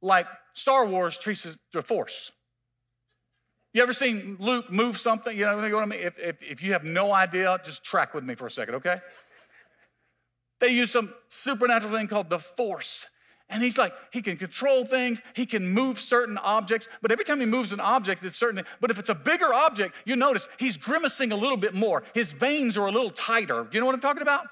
like 0.01 0.27
Star 0.53 0.85
Wars 0.85 1.17
treats 1.17 1.47
the 1.71 1.81
Force. 1.81 2.33
You 3.75 3.83
ever 3.83 3.91
seen 3.91 4.37
Luke 4.39 4.71
move 4.71 4.97
something? 4.97 5.37
You 5.37 5.47
know, 5.47 5.57
what 5.57 5.83
I 5.83 5.85
mean? 5.85 5.99
If, 5.99 6.17
if, 6.17 6.37
if 6.41 6.63
you 6.63 6.71
have 6.71 6.85
no 6.85 7.11
idea, 7.13 7.59
just 7.65 7.83
track 7.83 8.13
with 8.13 8.23
me 8.23 8.33
for 8.33 8.47
a 8.47 8.51
second, 8.51 8.75
okay? 8.75 9.01
They 10.61 10.69
use 10.69 10.91
some 10.91 11.13
supernatural 11.27 11.91
thing 11.91 12.07
called 12.07 12.29
the 12.29 12.39
Force. 12.39 13.05
And 13.49 13.61
he's 13.61 13.77
like, 13.77 13.91
he 14.11 14.21
can 14.21 14.37
control 14.37 14.85
things, 14.85 15.21
he 15.33 15.45
can 15.45 15.67
move 15.67 15.99
certain 15.99 16.37
objects, 16.37 16.87
but 17.01 17.11
every 17.11 17.25
time 17.25 17.41
he 17.41 17.45
moves 17.45 17.73
an 17.73 17.81
object, 17.81 18.23
it's 18.23 18.37
certain. 18.37 18.63
But 18.79 18.91
if 18.91 18.97
it's 18.97 19.09
a 19.09 19.13
bigger 19.13 19.53
object, 19.53 19.93
you 20.05 20.15
notice 20.15 20.47
he's 20.57 20.77
grimacing 20.77 21.33
a 21.33 21.35
little 21.35 21.57
bit 21.57 21.73
more. 21.73 22.03
His 22.13 22.31
veins 22.31 22.77
are 22.77 22.87
a 22.87 22.91
little 22.91 23.11
tighter. 23.11 23.67
You 23.73 23.81
know 23.81 23.85
what 23.87 23.95
I'm 23.95 23.99
talking 23.99 24.21
about? 24.21 24.47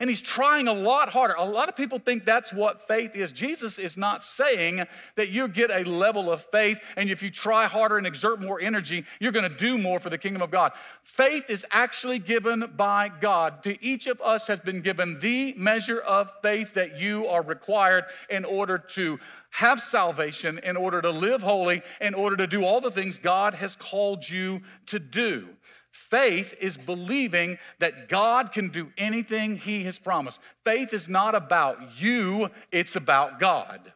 And 0.00 0.10
he's 0.10 0.20
trying 0.20 0.66
a 0.68 0.72
lot 0.72 1.08
harder. 1.08 1.34
A 1.34 1.44
lot 1.44 1.68
of 1.68 1.76
people 1.76 1.98
think 1.98 2.24
that's 2.24 2.52
what 2.52 2.88
faith 2.88 3.14
is. 3.14 3.30
Jesus 3.30 3.78
is 3.78 3.96
not 3.96 4.24
saying 4.24 4.84
that 5.16 5.30
you 5.30 5.46
get 5.48 5.70
a 5.70 5.88
level 5.88 6.30
of 6.30 6.42
faith 6.50 6.80
and 6.96 7.08
if 7.08 7.22
you 7.22 7.30
try 7.30 7.66
harder 7.66 7.96
and 7.96 8.06
exert 8.06 8.40
more 8.40 8.60
energy, 8.60 9.04
you're 9.20 9.32
going 9.32 9.48
to 9.48 9.56
do 9.56 9.78
more 9.78 10.00
for 10.00 10.10
the 10.10 10.18
kingdom 10.18 10.42
of 10.42 10.50
God. 10.50 10.72
Faith 11.02 11.48
is 11.48 11.64
actually 11.70 12.18
given 12.18 12.72
by 12.76 13.08
God. 13.20 13.62
To 13.64 13.84
each 13.84 14.06
of 14.06 14.20
us 14.20 14.46
has 14.48 14.60
been 14.60 14.80
given 14.80 15.20
the 15.20 15.54
measure 15.56 16.00
of 16.00 16.30
faith 16.42 16.74
that 16.74 16.98
you 16.98 17.26
are 17.28 17.42
required 17.42 18.04
in 18.28 18.44
order 18.44 18.78
to 18.78 19.20
have 19.50 19.80
salvation, 19.80 20.58
in 20.64 20.76
order 20.76 21.00
to 21.00 21.10
live 21.10 21.40
holy, 21.40 21.82
in 22.00 22.14
order 22.14 22.36
to 22.36 22.46
do 22.48 22.64
all 22.64 22.80
the 22.80 22.90
things 22.90 23.18
God 23.18 23.54
has 23.54 23.76
called 23.76 24.28
you 24.28 24.60
to 24.86 24.98
do. 24.98 25.48
Faith 25.94 26.56
is 26.60 26.76
believing 26.76 27.56
that 27.78 28.08
God 28.08 28.50
can 28.50 28.68
do 28.68 28.90
anything 28.98 29.56
He 29.56 29.84
has 29.84 29.96
promised. 29.96 30.40
Faith 30.64 30.92
is 30.92 31.08
not 31.08 31.36
about 31.36 31.78
you, 31.96 32.50
it's 32.72 32.96
about 32.96 33.38
God. 33.38 33.92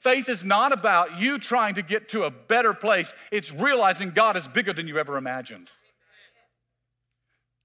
Faith 0.00 0.28
is 0.28 0.44
not 0.44 0.72
about 0.72 1.18
you 1.18 1.38
trying 1.38 1.76
to 1.76 1.82
get 1.82 2.10
to 2.10 2.24
a 2.24 2.30
better 2.30 2.74
place, 2.74 3.14
it's 3.32 3.52
realizing 3.52 4.10
God 4.10 4.36
is 4.36 4.46
bigger 4.46 4.74
than 4.74 4.86
you 4.86 4.98
ever 4.98 5.16
imagined. 5.16 5.70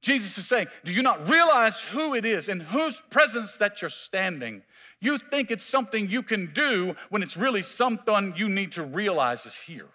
Jesus 0.01 0.37
is 0.37 0.47
saying, 0.47 0.67
Do 0.85 0.93
you 0.93 1.03
not 1.03 1.27
realize 1.27 1.81
who 1.81 2.15
it 2.15 2.23
is 2.23 2.47
in 2.47 2.61
whose 2.61 3.01
presence 3.09 3.57
that 3.57 3.81
you're 3.81 3.89
standing? 3.89 4.63
You 5.01 5.17
think 5.17 5.51
it's 5.51 5.65
something 5.65 6.09
you 6.09 6.23
can 6.23 6.53
do 6.53 6.95
when 7.09 7.23
it's 7.23 7.35
really 7.35 7.61
something 7.61 8.33
you 8.37 8.47
need 8.47 8.71
to 8.71 8.83
realize 8.83 9.45
is 9.45 9.57
here. 9.57 9.89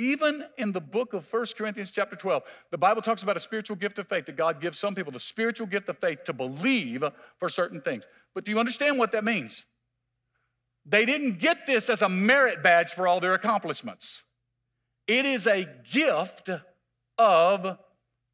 Even 0.00 0.46
in 0.56 0.72
the 0.72 0.80
book 0.80 1.12
of 1.12 1.26
First 1.26 1.58
Corinthians, 1.58 1.90
chapter 1.90 2.16
12, 2.16 2.42
the 2.70 2.78
Bible 2.78 3.02
talks 3.02 3.22
about 3.22 3.36
a 3.36 3.40
spiritual 3.40 3.76
gift 3.76 3.98
of 3.98 4.08
faith 4.08 4.24
that 4.24 4.36
God 4.36 4.58
gives 4.58 4.78
some 4.78 4.94
people 4.94 5.12
the 5.12 5.20
spiritual 5.20 5.66
gift 5.66 5.90
of 5.90 5.98
faith 5.98 6.24
to 6.24 6.32
believe 6.32 7.04
for 7.36 7.50
certain 7.50 7.82
things. 7.82 8.04
But 8.34 8.46
do 8.46 8.50
you 8.50 8.58
understand 8.58 8.98
what 8.98 9.12
that 9.12 9.24
means? 9.24 9.66
They 10.86 11.04
didn't 11.04 11.38
get 11.38 11.66
this 11.66 11.90
as 11.90 12.00
a 12.00 12.08
merit 12.08 12.62
badge 12.62 12.94
for 12.94 13.06
all 13.06 13.20
their 13.20 13.34
accomplishments. 13.34 14.22
It 15.06 15.26
is 15.26 15.46
a 15.46 15.68
gift 15.92 16.48
of 17.18 17.78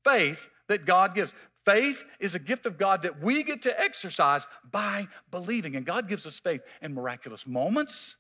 faith 0.05 0.49
that 0.69 0.87
God 0.87 1.17
gives. 1.17 1.35
Faith 1.65 2.05
is 2.21 2.37
a 2.37 2.39
gift 2.39 2.67
of 2.67 2.79
God 2.79 3.03
that 3.03 3.21
we 3.21 3.43
get 3.43 3.63
to 3.63 3.81
exercise 3.81 4.47
by 4.71 5.09
believing. 5.33 5.75
And 5.75 5.85
God 5.85 6.09
gives 6.09 6.27
us 6.27 6.39
faith 6.39 6.61
in 6.81 6.95
miraculous 6.95 7.45
moments, 7.45 8.15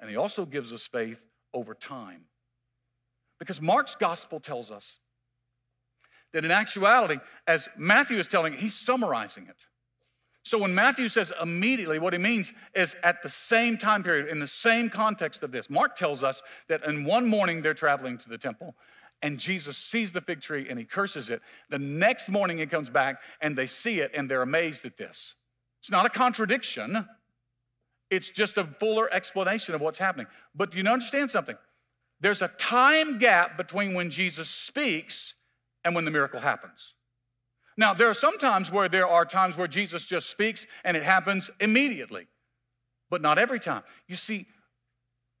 and 0.00 0.10
He 0.10 0.16
also 0.16 0.44
gives 0.44 0.72
us 0.72 0.84
faith 0.84 1.20
over 1.54 1.74
time. 1.74 2.24
Because 3.42 3.60
Mark's 3.60 3.96
gospel 3.96 4.38
tells 4.38 4.70
us 4.70 5.00
that 6.32 6.44
in 6.44 6.52
actuality, 6.52 7.18
as 7.48 7.68
Matthew 7.76 8.16
is 8.18 8.28
telling 8.28 8.54
it, 8.54 8.60
he's 8.60 8.72
summarizing 8.72 9.48
it. 9.48 9.64
So 10.44 10.58
when 10.58 10.72
Matthew 10.72 11.08
says 11.08 11.32
immediately, 11.42 11.98
what 11.98 12.12
he 12.12 12.20
means 12.20 12.52
is 12.72 12.94
at 13.02 13.20
the 13.20 13.28
same 13.28 13.78
time 13.78 14.04
period, 14.04 14.28
in 14.28 14.38
the 14.38 14.46
same 14.46 14.88
context 14.88 15.42
of 15.42 15.50
this. 15.50 15.68
Mark 15.68 15.96
tells 15.96 16.22
us 16.22 16.40
that 16.68 16.84
in 16.84 17.04
one 17.04 17.26
morning 17.26 17.62
they're 17.62 17.74
traveling 17.74 18.16
to 18.18 18.28
the 18.28 18.38
temple 18.38 18.76
and 19.22 19.38
Jesus 19.38 19.76
sees 19.76 20.12
the 20.12 20.20
fig 20.20 20.40
tree 20.40 20.68
and 20.70 20.78
he 20.78 20.84
curses 20.84 21.28
it. 21.28 21.42
The 21.68 21.80
next 21.80 22.28
morning 22.28 22.58
he 22.58 22.66
comes 22.66 22.90
back 22.90 23.16
and 23.40 23.58
they 23.58 23.66
see 23.66 23.98
it 23.98 24.12
and 24.14 24.30
they're 24.30 24.42
amazed 24.42 24.84
at 24.84 24.96
this. 24.96 25.34
It's 25.80 25.90
not 25.90 26.06
a 26.06 26.10
contradiction, 26.10 27.08
it's 28.08 28.30
just 28.30 28.56
a 28.56 28.66
fuller 28.78 29.12
explanation 29.12 29.74
of 29.74 29.80
what's 29.80 29.98
happening. 29.98 30.28
But 30.54 30.70
do 30.70 30.78
you 30.78 30.88
understand 30.88 31.32
something? 31.32 31.56
There's 32.22 32.40
a 32.40 32.48
time 32.48 33.18
gap 33.18 33.56
between 33.56 33.94
when 33.94 34.08
Jesus 34.08 34.48
speaks 34.48 35.34
and 35.84 35.92
when 35.94 36.04
the 36.04 36.10
miracle 36.10 36.38
happens. 36.38 36.94
Now, 37.76 37.94
there 37.94 38.08
are 38.08 38.14
some 38.14 38.38
times 38.38 38.70
where 38.70 38.88
there 38.88 39.08
are 39.08 39.24
times 39.24 39.56
where 39.56 39.66
Jesus 39.66 40.06
just 40.06 40.30
speaks 40.30 40.66
and 40.84 40.96
it 40.96 41.02
happens 41.02 41.50
immediately, 41.58 42.28
but 43.10 43.22
not 43.22 43.38
every 43.38 43.58
time. 43.58 43.82
You 44.06 44.14
see, 44.14 44.46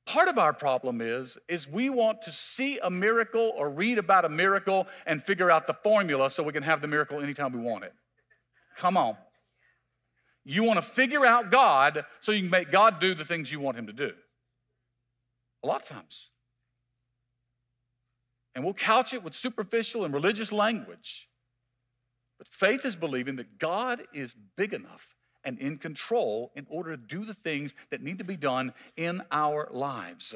part 0.06 0.26
of 0.26 0.38
our 0.38 0.52
problem 0.52 1.00
is 1.00 1.38
is 1.48 1.68
we 1.68 1.88
want 1.88 2.20
to 2.22 2.32
see 2.32 2.80
a 2.80 2.90
miracle 2.90 3.52
or 3.56 3.70
read 3.70 3.98
about 3.98 4.24
a 4.24 4.28
miracle 4.28 4.88
and 5.06 5.22
figure 5.22 5.52
out 5.52 5.68
the 5.68 5.74
formula 5.84 6.32
so 6.32 6.42
we 6.42 6.52
can 6.52 6.64
have 6.64 6.80
the 6.80 6.88
miracle 6.88 7.20
anytime 7.20 7.52
we 7.52 7.60
want 7.60 7.84
it. 7.84 7.92
Come 8.76 8.96
on. 8.96 9.16
You 10.44 10.64
want 10.64 10.78
to 10.78 10.82
figure 10.82 11.24
out 11.24 11.52
God 11.52 12.04
so 12.20 12.32
you 12.32 12.40
can 12.40 12.50
make 12.50 12.72
God 12.72 12.98
do 12.98 13.14
the 13.14 13.24
things 13.24 13.52
you 13.52 13.60
want 13.60 13.78
him 13.78 13.86
to 13.86 13.92
do. 13.92 14.10
A 15.62 15.68
lot 15.68 15.82
of 15.82 15.88
times. 15.88 16.31
And 18.54 18.64
we'll 18.64 18.74
couch 18.74 19.14
it 19.14 19.22
with 19.22 19.34
superficial 19.34 20.04
and 20.04 20.12
religious 20.12 20.52
language. 20.52 21.28
But 22.38 22.48
faith 22.48 22.84
is 22.84 22.96
believing 22.96 23.36
that 23.36 23.58
God 23.58 24.02
is 24.12 24.34
big 24.56 24.74
enough 24.74 25.06
and 25.44 25.58
in 25.58 25.78
control 25.78 26.52
in 26.54 26.66
order 26.68 26.96
to 26.96 26.96
do 26.96 27.24
the 27.24 27.34
things 27.34 27.74
that 27.90 28.02
need 28.02 28.18
to 28.18 28.24
be 28.24 28.36
done 28.36 28.72
in 28.96 29.22
our 29.30 29.68
lives. 29.70 30.34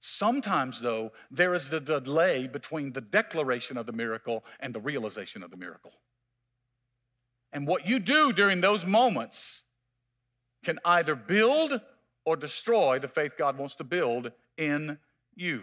Sometimes, 0.00 0.80
though, 0.80 1.12
there 1.30 1.54
is 1.54 1.68
the 1.68 1.80
delay 1.80 2.46
between 2.46 2.92
the 2.92 3.00
declaration 3.00 3.76
of 3.76 3.86
the 3.86 3.92
miracle 3.92 4.44
and 4.60 4.74
the 4.74 4.80
realization 4.80 5.42
of 5.42 5.50
the 5.50 5.56
miracle. 5.56 5.92
And 7.52 7.66
what 7.66 7.88
you 7.88 7.98
do 7.98 8.32
during 8.32 8.60
those 8.60 8.84
moments 8.84 9.62
can 10.64 10.78
either 10.84 11.14
build 11.14 11.80
or 12.24 12.36
destroy 12.36 12.98
the 12.98 13.08
faith 13.08 13.32
God 13.38 13.56
wants 13.56 13.76
to 13.76 13.84
build 13.84 14.32
in 14.56 14.98
you. 15.34 15.62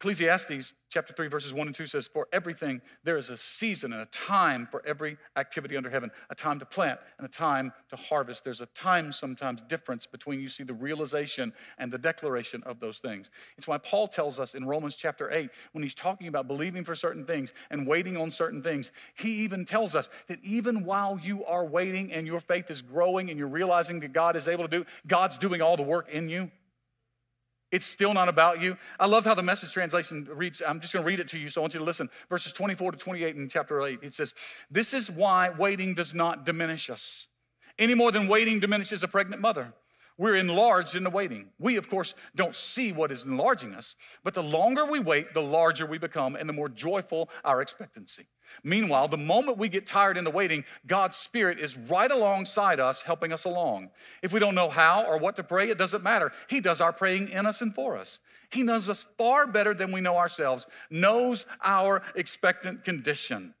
Ecclesiastes 0.00 0.72
chapter 0.88 1.12
3, 1.12 1.28
verses 1.28 1.52
1 1.52 1.66
and 1.66 1.76
2 1.76 1.86
says, 1.86 2.08
For 2.08 2.26
everything 2.32 2.80
there 3.04 3.18
is 3.18 3.28
a 3.28 3.36
season 3.36 3.92
and 3.92 4.00
a 4.00 4.06
time 4.06 4.66
for 4.70 4.82
every 4.86 5.18
activity 5.36 5.76
under 5.76 5.90
heaven, 5.90 6.10
a 6.30 6.34
time 6.34 6.58
to 6.58 6.64
plant 6.64 6.98
and 7.18 7.26
a 7.26 7.30
time 7.30 7.70
to 7.90 7.96
harvest. 7.96 8.42
There's 8.42 8.62
a 8.62 8.66
time 8.68 9.12
sometimes 9.12 9.60
difference 9.68 10.06
between 10.06 10.40
you 10.40 10.48
see 10.48 10.62
the 10.62 10.72
realization 10.72 11.52
and 11.76 11.92
the 11.92 11.98
declaration 11.98 12.62
of 12.64 12.80
those 12.80 12.98
things. 12.98 13.28
It's 13.58 13.68
why 13.68 13.76
Paul 13.76 14.08
tells 14.08 14.40
us 14.40 14.54
in 14.54 14.64
Romans 14.64 14.96
chapter 14.96 15.30
8, 15.30 15.50
when 15.72 15.82
he's 15.82 15.94
talking 15.94 16.28
about 16.28 16.48
believing 16.48 16.82
for 16.82 16.94
certain 16.94 17.26
things 17.26 17.52
and 17.70 17.86
waiting 17.86 18.16
on 18.16 18.32
certain 18.32 18.62
things, 18.62 18.92
he 19.16 19.32
even 19.44 19.66
tells 19.66 19.94
us 19.94 20.08
that 20.28 20.42
even 20.42 20.86
while 20.86 21.20
you 21.22 21.44
are 21.44 21.66
waiting 21.66 22.10
and 22.10 22.26
your 22.26 22.40
faith 22.40 22.70
is 22.70 22.80
growing 22.80 23.28
and 23.28 23.38
you're 23.38 23.48
realizing 23.48 24.00
that 24.00 24.14
God 24.14 24.34
is 24.34 24.48
able 24.48 24.66
to 24.66 24.78
do, 24.78 24.86
God's 25.06 25.36
doing 25.36 25.60
all 25.60 25.76
the 25.76 25.82
work 25.82 26.08
in 26.08 26.30
you. 26.30 26.50
It's 27.72 27.86
still 27.86 28.12
not 28.12 28.28
about 28.28 28.60
you. 28.60 28.76
I 28.98 29.06
love 29.06 29.24
how 29.24 29.34
the 29.34 29.42
message 29.42 29.72
translation 29.72 30.28
reads. 30.30 30.60
I'm 30.66 30.80
just 30.80 30.92
going 30.92 31.04
to 31.04 31.06
read 31.06 31.20
it 31.20 31.28
to 31.28 31.38
you, 31.38 31.48
so 31.50 31.60
I 31.60 31.62
want 31.62 31.74
you 31.74 31.78
to 31.78 31.84
listen. 31.84 32.10
Verses 32.28 32.52
24 32.52 32.92
to 32.92 32.98
28 32.98 33.36
in 33.36 33.48
chapter 33.48 33.80
8. 33.80 34.00
It 34.02 34.14
says, 34.14 34.34
This 34.70 34.92
is 34.92 35.10
why 35.10 35.50
waiting 35.50 35.94
does 35.94 36.12
not 36.12 36.44
diminish 36.44 36.90
us, 36.90 37.28
any 37.78 37.94
more 37.94 38.10
than 38.10 38.26
waiting 38.26 38.58
diminishes 38.58 39.02
a 39.02 39.08
pregnant 39.08 39.40
mother. 39.40 39.72
We're 40.20 40.36
enlarged 40.36 40.96
in 40.96 41.02
the 41.02 41.08
waiting. 41.08 41.46
We, 41.58 41.76
of 41.76 41.88
course, 41.88 42.12
don't 42.36 42.54
see 42.54 42.92
what 42.92 43.10
is 43.10 43.24
enlarging 43.24 43.74
us, 43.74 43.96
but 44.22 44.34
the 44.34 44.42
longer 44.42 44.84
we 44.84 45.00
wait, 45.00 45.32
the 45.32 45.40
larger 45.40 45.86
we 45.86 45.96
become 45.96 46.36
and 46.36 46.46
the 46.46 46.52
more 46.52 46.68
joyful 46.68 47.30
our 47.42 47.62
expectancy. 47.62 48.26
Meanwhile, 48.62 49.08
the 49.08 49.16
moment 49.16 49.56
we 49.56 49.70
get 49.70 49.86
tired 49.86 50.18
in 50.18 50.24
the 50.24 50.30
waiting, 50.30 50.66
God's 50.86 51.16
Spirit 51.16 51.58
is 51.58 51.78
right 51.78 52.10
alongside 52.10 52.80
us, 52.80 53.00
helping 53.00 53.32
us 53.32 53.46
along. 53.46 53.88
If 54.22 54.34
we 54.34 54.40
don't 54.40 54.54
know 54.54 54.68
how 54.68 55.04
or 55.04 55.16
what 55.16 55.36
to 55.36 55.42
pray, 55.42 55.70
it 55.70 55.78
doesn't 55.78 56.04
matter. 56.04 56.32
He 56.48 56.60
does 56.60 56.82
our 56.82 56.92
praying 56.92 57.30
in 57.30 57.46
us 57.46 57.62
and 57.62 57.74
for 57.74 57.96
us. 57.96 58.18
He 58.50 58.62
knows 58.62 58.90
us 58.90 59.06
far 59.16 59.46
better 59.46 59.72
than 59.72 59.90
we 59.90 60.02
know 60.02 60.18
ourselves, 60.18 60.66
knows 60.90 61.46
our 61.64 62.02
expectant 62.14 62.84
condition. 62.84 63.54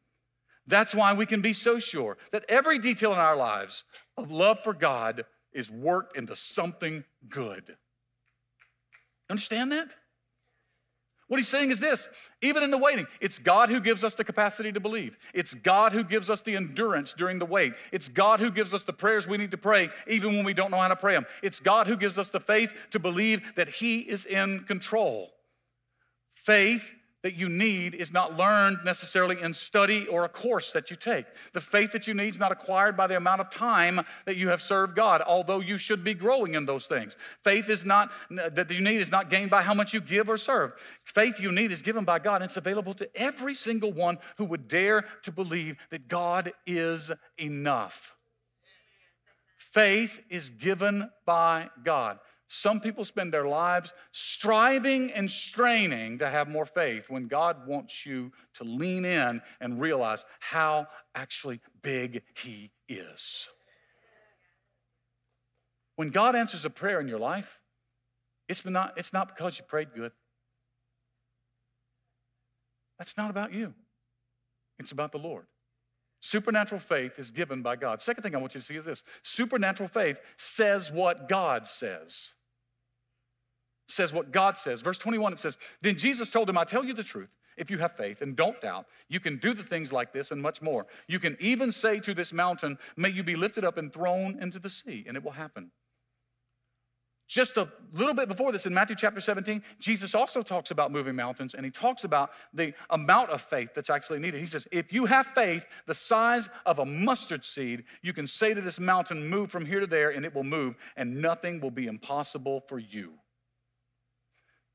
That's 0.66 0.94
why 0.94 1.14
we 1.14 1.24
can 1.24 1.40
be 1.40 1.54
so 1.54 1.78
sure 1.78 2.18
that 2.32 2.44
every 2.50 2.78
detail 2.78 3.14
in 3.14 3.18
our 3.18 3.34
lives 3.34 3.82
of 4.18 4.30
love 4.30 4.58
for 4.62 4.74
God 4.74 5.24
is 5.52 5.70
worked 5.70 6.16
into 6.16 6.36
something 6.36 7.04
good. 7.28 7.76
Understand 9.28 9.72
that? 9.72 9.88
What 11.30 11.38
he's 11.38 11.48
saying 11.48 11.70
is 11.70 11.78
this 11.78 12.08
even 12.42 12.64
in 12.64 12.72
the 12.72 12.78
waiting, 12.78 13.06
it's 13.20 13.38
God 13.38 13.68
who 13.68 13.78
gives 13.78 14.02
us 14.02 14.14
the 14.14 14.24
capacity 14.24 14.72
to 14.72 14.80
believe. 14.80 15.16
It's 15.32 15.54
God 15.54 15.92
who 15.92 16.02
gives 16.02 16.28
us 16.28 16.40
the 16.40 16.56
endurance 16.56 17.12
during 17.12 17.38
the 17.38 17.46
wait. 17.46 17.72
It's 17.92 18.08
God 18.08 18.40
who 18.40 18.50
gives 18.50 18.74
us 18.74 18.82
the 18.82 18.92
prayers 18.92 19.28
we 19.28 19.36
need 19.36 19.52
to 19.52 19.56
pray 19.56 19.90
even 20.08 20.34
when 20.34 20.44
we 20.44 20.54
don't 20.54 20.72
know 20.72 20.78
how 20.78 20.88
to 20.88 20.96
pray 20.96 21.14
them. 21.14 21.26
It's 21.40 21.60
God 21.60 21.86
who 21.86 21.96
gives 21.96 22.18
us 22.18 22.30
the 22.30 22.40
faith 22.40 22.72
to 22.90 22.98
believe 22.98 23.42
that 23.54 23.68
He 23.68 24.00
is 24.00 24.26
in 24.26 24.64
control. 24.64 25.30
Faith 26.34 26.90
that 27.22 27.34
you 27.34 27.48
need 27.48 27.94
is 27.94 28.12
not 28.12 28.36
learned 28.36 28.78
necessarily 28.84 29.40
in 29.40 29.52
study 29.52 30.06
or 30.06 30.24
a 30.24 30.28
course 30.28 30.72
that 30.72 30.90
you 30.90 30.96
take. 30.96 31.26
The 31.52 31.60
faith 31.60 31.92
that 31.92 32.06
you 32.06 32.14
need 32.14 32.28
is 32.28 32.38
not 32.38 32.52
acquired 32.52 32.96
by 32.96 33.06
the 33.06 33.16
amount 33.16 33.40
of 33.40 33.50
time 33.50 34.00
that 34.24 34.36
you 34.36 34.48
have 34.48 34.62
served 34.62 34.96
God, 34.96 35.22
although 35.22 35.60
you 35.60 35.76
should 35.76 36.02
be 36.02 36.14
growing 36.14 36.54
in 36.54 36.64
those 36.64 36.86
things. 36.86 37.16
Faith 37.44 37.68
is 37.68 37.84
not 37.84 38.10
that 38.30 38.70
you 38.70 38.80
need 38.80 39.00
is 39.00 39.10
not 39.10 39.28
gained 39.30 39.50
by 39.50 39.62
how 39.62 39.74
much 39.74 39.92
you 39.92 40.00
give 40.00 40.28
or 40.28 40.38
serve. 40.38 40.72
Faith 41.04 41.38
you 41.38 41.52
need 41.52 41.72
is 41.72 41.82
given 41.82 42.04
by 42.04 42.18
God, 42.18 42.36
and 42.36 42.44
it's 42.44 42.56
available 42.56 42.94
to 42.94 43.08
every 43.14 43.54
single 43.54 43.92
one 43.92 44.18
who 44.38 44.44
would 44.46 44.68
dare 44.68 45.04
to 45.22 45.32
believe 45.32 45.76
that 45.90 46.08
God 46.08 46.52
is 46.66 47.10
enough. 47.38 48.14
Faith 49.56 50.20
is 50.28 50.50
given 50.50 51.08
by 51.26 51.70
God. 51.84 52.18
Some 52.52 52.80
people 52.80 53.04
spend 53.04 53.32
their 53.32 53.46
lives 53.46 53.92
striving 54.10 55.12
and 55.12 55.30
straining 55.30 56.18
to 56.18 56.28
have 56.28 56.48
more 56.48 56.66
faith 56.66 57.04
when 57.08 57.28
God 57.28 57.64
wants 57.64 58.04
you 58.04 58.32
to 58.54 58.64
lean 58.64 59.04
in 59.04 59.40
and 59.60 59.80
realize 59.80 60.24
how 60.40 60.88
actually 61.14 61.60
big 61.82 62.22
He 62.34 62.72
is. 62.88 63.48
When 65.94 66.10
God 66.10 66.34
answers 66.34 66.64
a 66.64 66.70
prayer 66.70 66.98
in 66.98 67.06
your 67.06 67.20
life, 67.20 67.60
it's 68.48 68.64
not, 68.64 68.94
it's 68.96 69.12
not 69.12 69.28
because 69.28 69.56
you 69.56 69.64
prayed 69.68 69.94
good. 69.94 70.10
That's 72.98 73.16
not 73.16 73.30
about 73.30 73.52
you, 73.54 73.74
it's 74.80 74.90
about 74.90 75.12
the 75.12 75.18
Lord. 75.18 75.46
Supernatural 76.18 76.80
faith 76.80 77.12
is 77.16 77.30
given 77.30 77.62
by 77.62 77.76
God. 77.76 78.02
Second 78.02 78.24
thing 78.24 78.34
I 78.34 78.38
want 78.38 78.56
you 78.56 78.60
to 78.60 78.66
see 78.66 78.74
is 78.74 78.84
this 78.84 79.04
supernatural 79.22 79.88
faith 79.88 80.18
says 80.36 80.90
what 80.90 81.28
God 81.28 81.68
says 81.68 82.32
says 83.90 84.12
what 84.12 84.32
God 84.32 84.58
says. 84.58 84.82
Verse 84.82 84.98
21, 84.98 85.32
it 85.32 85.38
says, 85.38 85.58
Then 85.82 85.96
Jesus 85.96 86.30
told 86.30 86.48
him, 86.48 86.58
I 86.58 86.64
tell 86.64 86.84
you 86.84 86.94
the 86.94 87.02
truth. 87.02 87.30
If 87.56 87.70
you 87.70 87.78
have 87.78 87.96
faith 87.96 88.22
and 88.22 88.34
don't 88.36 88.58
doubt, 88.60 88.86
you 89.08 89.20
can 89.20 89.36
do 89.36 89.52
the 89.52 89.62
things 89.62 89.92
like 89.92 90.12
this 90.12 90.30
and 90.30 90.40
much 90.40 90.62
more. 90.62 90.86
You 91.08 91.18
can 91.18 91.36
even 91.40 91.70
say 91.70 92.00
to 92.00 92.14
this 92.14 92.32
mountain, 92.32 92.78
May 92.96 93.10
you 93.10 93.22
be 93.22 93.36
lifted 93.36 93.64
up 93.64 93.76
and 93.76 93.92
thrown 93.92 94.40
into 94.40 94.58
the 94.58 94.70
sea, 94.70 95.04
and 95.06 95.16
it 95.16 95.22
will 95.22 95.32
happen. 95.32 95.70
Just 97.30 97.58
a 97.58 97.68
little 97.92 98.12
bit 98.12 98.26
before 98.26 98.50
this, 98.50 98.66
in 98.66 98.74
Matthew 98.74 98.96
chapter 98.96 99.20
17, 99.20 99.62
Jesus 99.78 100.16
also 100.16 100.42
talks 100.42 100.72
about 100.72 100.90
moving 100.90 101.14
mountains 101.14 101.54
and 101.54 101.64
he 101.64 101.70
talks 101.70 102.02
about 102.02 102.32
the 102.52 102.74
amount 102.90 103.30
of 103.30 103.40
faith 103.40 103.68
that's 103.72 103.88
actually 103.88 104.18
needed. 104.18 104.40
He 104.40 104.48
says, 104.48 104.66
If 104.72 104.92
you 104.92 105.06
have 105.06 105.28
faith 105.28 105.64
the 105.86 105.94
size 105.94 106.48
of 106.66 106.80
a 106.80 106.84
mustard 106.84 107.44
seed, 107.44 107.84
you 108.02 108.12
can 108.12 108.26
say 108.26 108.52
to 108.52 108.60
this 108.60 108.80
mountain, 108.80 109.28
Move 109.28 109.48
from 109.48 109.64
here 109.64 109.78
to 109.78 109.86
there, 109.86 110.10
and 110.10 110.24
it 110.24 110.34
will 110.34 110.42
move, 110.42 110.74
and 110.96 111.22
nothing 111.22 111.60
will 111.60 111.70
be 111.70 111.86
impossible 111.86 112.64
for 112.66 112.80
you. 112.80 113.12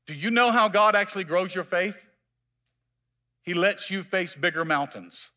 Do 0.06 0.14
you 0.14 0.30
know 0.30 0.50
how 0.50 0.68
God 0.68 0.94
actually 0.94 1.24
grows 1.24 1.54
your 1.54 1.64
faith? 1.64 1.96
He 3.42 3.54
lets 3.54 3.90
you 3.90 4.02
face 4.02 4.34
bigger 4.34 4.64
mountains. 4.64 5.30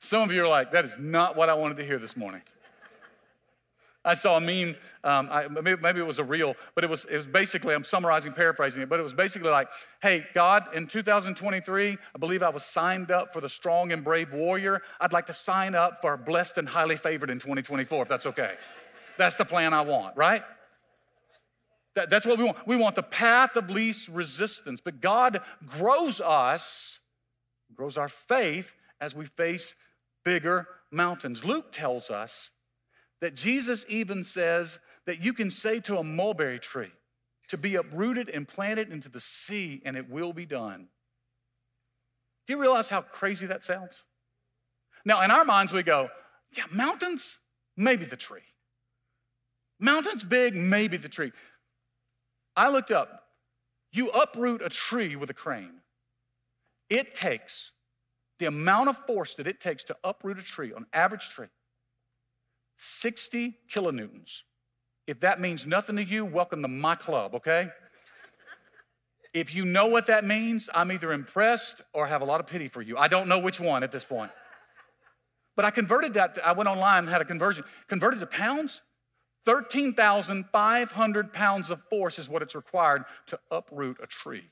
Some 0.00 0.22
of 0.22 0.32
you 0.32 0.42
are 0.44 0.48
like, 0.48 0.72
that 0.72 0.84
is 0.84 0.98
not 0.98 1.36
what 1.36 1.48
I 1.48 1.54
wanted 1.54 1.76
to 1.76 1.84
hear 1.84 1.98
this 1.98 2.16
morning. 2.16 2.42
I 4.04 4.14
saw 4.14 4.36
a 4.36 4.40
meme. 4.40 4.74
Um, 5.04 5.28
I, 5.30 5.46
maybe, 5.48 5.80
maybe, 5.80 6.00
it 6.00 6.06
was 6.06 6.18
a 6.18 6.24
real, 6.24 6.54
but 6.74 6.82
it 6.84 6.90
was, 6.90 7.04
it 7.04 7.16
was 7.16 7.26
basically, 7.26 7.74
I'm 7.74 7.84
summarizing, 7.84 8.32
paraphrasing 8.32 8.82
it, 8.82 8.88
but 8.88 8.98
it 8.98 9.02
was 9.02 9.14
basically 9.14 9.50
like, 9.50 9.68
hey, 10.00 10.26
God, 10.34 10.64
in 10.74 10.86
2023, 10.86 11.92
I 11.92 12.18
believe 12.18 12.42
I 12.42 12.48
was 12.48 12.64
signed 12.64 13.10
up 13.10 13.32
for 13.32 13.40
the 13.40 13.48
strong 13.48 13.92
and 13.92 14.02
brave 14.02 14.32
warrior. 14.32 14.82
I'd 15.00 15.12
like 15.12 15.26
to 15.26 15.34
sign 15.34 15.74
up 15.74 16.00
for 16.00 16.16
blessed 16.16 16.58
and 16.58 16.68
highly 16.68 16.96
favored 16.96 17.30
in 17.30 17.38
2024, 17.38 18.02
if 18.02 18.08
that's 18.08 18.26
okay. 18.26 18.54
That's 19.18 19.36
the 19.36 19.44
plan 19.44 19.72
I 19.72 19.82
want, 19.82 20.16
right? 20.16 20.42
That, 21.94 22.10
that's 22.10 22.24
what 22.24 22.38
we 22.38 22.44
want. 22.44 22.66
We 22.66 22.76
want 22.76 22.96
the 22.96 23.02
path 23.02 23.56
of 23.56 23.68
least 23.68 24.08
resistance. 24.08 24.80
But 24.82 25.00
God 25.00 25.40
grows 25.66 26.20
us, 26.20 27.00
grows 27.74 27.96
our 27.96 28.08
faith 28.08 28.70
as 29.00 29.14
we 29.14 29.26
face 29.26 29.74
bigger 30.24 30.66
mountains. 30.90 31.44
Luke 31.44 31.72
tells 31.72 32.10
us 32.10 32.50
that 33.20 33.34
Jesus 33.34 33.84
even 33.88 34.24
says 34.24 34.78
that 35.06 35.22
you 35.22 35.32
can 35.32 35.50
say 35.50 35.80
to 35.80 35.98
a 35.98 36.04
mulberry 36.04 36.58
tree 36.58 36.92
to 37.48 37.58
be 37.58 37.74
uprooted 37.74 38.28
and 38.30 38.48
planted 38.48 38.90
into 38.90 39.08
the 39.08 39.20
sea, 39.20 39.82
and 39.84 39.96
it 39.96 40.08
will 40.08 40.32
be 40.32 40.46
done. 40.46 40.86
Do 42.46 42.54
you 42.54 42.60
realize 42.60 42.88
how 42.88 43.02
crazy 43.02 43.46
that 43.46 43.64
sounds? 43.64 44.04
Now, 45.04 45.22
in 45.22 45.30
our 45.30 45.44
minds, 45.44 45.72
we 45.72 45.82
go, 45.82 46.08
yeah, 46.56 46.64
mountains, 46.70 47.38
maybe 47.76 48.04
the 48.04 48.16
tree. 48.16 48.40
Mountains 49.78 50.22
big, 50.24 50.54
maybe 50.54 50.96
the 50.96 51.08
tree. 51.08 51.32
I 52.56 52.68
looked 52.68 52.90
up, 52.90 53.22
you 53.92 54.10
uproot 54.10 54.62
a 54.62 54.68
tree 54.68 55.16
with 55.16 55.30
a 55.30 55.34
crane. 55.34 55.80
It 56.90 57.14
takes 57.14 57.72
the 58.38 58.46
amount 58.46 58.88
of 58.88 58.96
force 59.06 59.34
that 59.34 59.46
it 59.46 59.60
takes 59.60 59.84
to 59.84 59.96
uproot 60.04 60.38
a 60.38 60.42
tree, 60.42 60.72
on 60.72 60.86
average 60.92 61.28
tree, 61.30 61.46
60 62.78 63.56
kilonewtons. 63.72 64.42
If 65.06 65.20
that 65.20 65.40
means 65.40 65.66
nothing 65.66 65.96
to 65.96 66.04
you, 66.04 66.24
welcome 66.24 66.62
to 66.62 66.68
my 66.68 66.94
club, 66.94 67.34
okay? 67.34 67.70
If 69.34 69.54
you 69.54 69.64
know 69.64 69.86
what 69.86 70.06
that 70.08 70.24
means, 70.24 70.68
I'm 70.74 70.92
either 70.92 71.12
impressed 71.12 71.80
or 71.94 72.06
have 72.06 72.20
a 72.20 72.24
lot 72.24 72.40
of 72.40 72.46
pity 72.46 72.68
for 72.68 72.82
you. 72.82 72.98
I 72.98 73.08
don't 73.08 73.28
know 73.28 73.38
which 73.38 73.58
one 73.58 73.82
at 73.82 73.90
this 73.90 74.04
point. 74.04 74.30
But 75.56 75.64
I 75.64 75.70
converted 75.70 76.14
that, 76.14 76.38
I 76.44 76.52
went 76.52 76.68
online 76.68 77.04
and 77.04 77.08
had 77.08 77.20
a 77.20 77.24
conversion. 77.24 77.64
Converted 77.88 78.20
to 78.20 78.26
pounds, 78.26 78.82
13,500 79.44 81.32
pounds 81.32 81.70
of 81.70 81.82
force 81.90 82.18
is 82.18 82.28
what 82.28 82.42
it's 82.42 82.54
required 82.54 83.04
to 83.26 83.38
uproot 83.50 83.98
a 84.02 84.06
tree. 84.06 84.44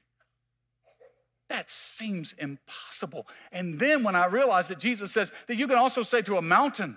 That 1.48 1.70
seems 1.70 2.32
impossible. 2.38 3.26
And 3.50 3.78
then 3.78 4.02
when 4.04 4.14
I 4.14 4.26
realized 4.26 4.70
that 4.70 4.78
Jesus 4.78 5.12
says 5.12 5.32
that 5.48 5.56
you 5.56 5.66
can 5.66 5.78
also 5.78 6.02
say 6.02 6.22
to 6.22 6.36
a 6.36 6.42
mountain, 6.42 6.96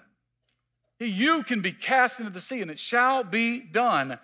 you 1.00 1.44
can 1.44 1.62
be 1.62 1.72
cast 1.72 2.20
into 2.20 2.32
the 2.32 2.40
sea 2.40 2.62
and 2.62 2.70
it 2.70 2.80
shall 2.80 3.24
be 3.24 3.60
done. 3.60 4.20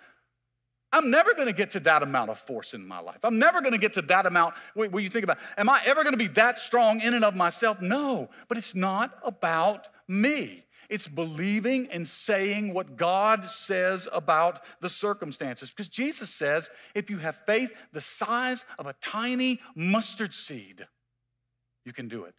I'm 0.92 1.10
never 1.10 1.34
going 1.34 1.46
to 1.46 1.52
get 1.52 1.72
to 1.72 1.80
that 1.80 2.02
amount 2.02 2.30
of 2.30 2.38
force 2.38 2.74
in 2.74 2.86
my 2.86 3.00
life. 3.00 3.18
I'm 3.22 3.38
never 3.38 3.60
going 3.60 3.72
to 3.72 3.78
get 3.78 3.94
to 3.94 4.02
that 4.02 4.26
amount 4.26 4.54
where 4.74 5.00
you 5.00 5.10
think 5.10 5.24
about, 5.24 5.38
am 5.56 5.68
I 5.68 5.80
ever 5.84 6.02
going 6.02 6.14
to 6.14 6.18
be 6.18 6.28
that 6.28 6.58
strong 6.58 7.00
in 7.00 7.14
and 7.14 7.24
of 7.24 7.36
myself? 7.36 7.80
No, 7.80 8.28
but 8.48 8.58
it's 8.58 8.74
not 8.74 9.18
about 9.24 9.88
me. 10.08 10.64
It's 10.90 11.06
believing 11.06 11.88
and 11.92 12.06
saying 12.06 12.74
what 12.74 12.96
God 12.96 13.48
says 13.48 14.08
about 14.12 14.60
the 14.80 14.90
circumstances. 14.90 15.70
Because 15.70 15.88
Jesus 15.88 16.30
says, 16.30 16.68
if 16.96 17.08
you 17.08 17.18
have 17.18 17.38
faith 17.46 17.70
the 17.92 18.00
size 18.00 18.64
of 18.76 18.86
a 18.86 18.94
tiny 19.00 19.60
mustard 19.76 20.34
seed, 20.34 20.84
you 21.84 21.92
can 21.92 22.08
do 22.08 22.24
it. 22.24 22.34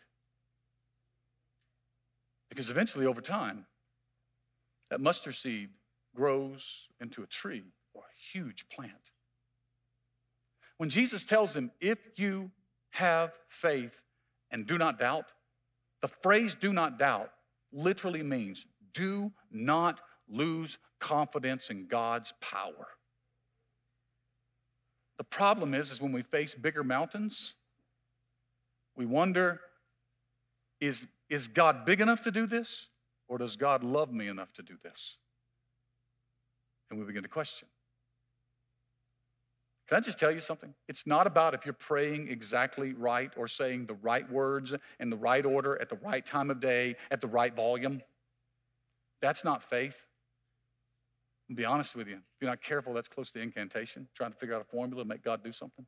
Because 2.49 2.69
eventually, 2.69 3.05
over 3.05 3.21
time, 3.21 3.65
that 4.89 4.99
mustard 4.99 5.35
seed 5.35 5.69
grows 6.13 6.89
into 6.99 7.23
a 7.23 7.27
tree 7.27 7.63
or 7.93 8.03
a 8.03 8.37
huge 8.37 8.65
plant. 8.67 8.91
When 10.77 10.89
Jesus 10.89 11.23
tells 11.23 11.55
him, 11.55 11.71
if 11.79 11.99
you 12.17 12.51
have 12.89 13.31
faith 13.47 13.93
and 14.51 14.67
do 14.67 14.77
not 14.77 14.99
doubt, 14.99 15.27
the 16.01 16.09
phrase 16.09 16.55
do 16.55 16.73
not 16.73 16.99
doubt 16.99 17.31
literally 17.71 18.23
means 18.23 18.65
do 18.93 19.31
not 19.51 20.01
lose 20.27 20.77
confidence 20.99 21.69
in 21.69 21.87
God's 21.87 22.33
power. 22.41 22.87
The 25.17 25.23
problem 25.23 25.73
is, 25.73 25.91
is 25.91 26.01
when 26.01 26.11
we 26.11 26.23
face 26.23 26.55
bigger 26.55 26.83
mountains, 26.83 27.55
we 28.95 29.05
wonder 29.05 29.59
is, 30.79 31.07
is 31.29 31.47
God 31.47 31.85
big 31.85 32.01
enough 32.01 32.23
to 32.23 32.31
do 32.31 32.47
this? 32.47 32.87
Or 33.27 33.37
does 33.37 33.55
God 33.55 33.83
love 33.83 34.11
me 34.11 34.27
enough 34.27 34.51
to 34.53 34.63
do 34.63 34.73
this? 34.83 35.17
And 36.89 36.99
we 36.99 37.05
begin 37.05 37.23
to 37.23 37.29
question. 37.29 37.67
Can 39.91 39.97
I 39.97 39.99
just 39.99 40.19
tell 40.19 40.31
you 40.31 40.39
something? 40.39 40.73
It's 40.87 41.05
not 41.05 41.27
about 41.27 41.53
if 41.53 41.65
you're 41.65 41.73
praying 41.73 42.29
exactly 42.29 42.93
right 42.93 43.29
or 43.35 43.49
saying 43.49 43.87
the 43.87 43.95
right 43.95 44.29
words 44.31 44.73
in 45.01 45.09
the 45.09 45.17
right 45.17 45.45
order 45.45 45.77
at 45.81 45.89
the 45.89 45.97
right 45.97 46.25
time 46.25 46.49
of 46.49 46.61
day 46.61 46.95
at 47.11 47.19
the 47.19 47.27
right 47.27 47.53
volume. 47.53 48.01
That's 49.21 49.43
not 49.43 49.61
faith. 49.61 49.97
I'll 51.49 51.57
be 51.57 51.65
honest 51.65 51.93
with 51.93 52.07
you. 52.07 52.13
If 52.13 52.21
you're 52.39 52.49
not 52.49 52.61
careful, 52.61 52.93
that's 52.93 53.09
close 53.09 53.31
to 53.31 53.41
incantation, 53.41 54.07
trying 54.15 54.31
to 54.31 54.37
figure 54.37 54.55
out 54.55 54.61
a 54.61 54.63
formula 54.63 55.03
to 55.03 55.09
make 55.09 55.25
God 55.25 55.43
do 55.43 55.51
something. 55.51 55.85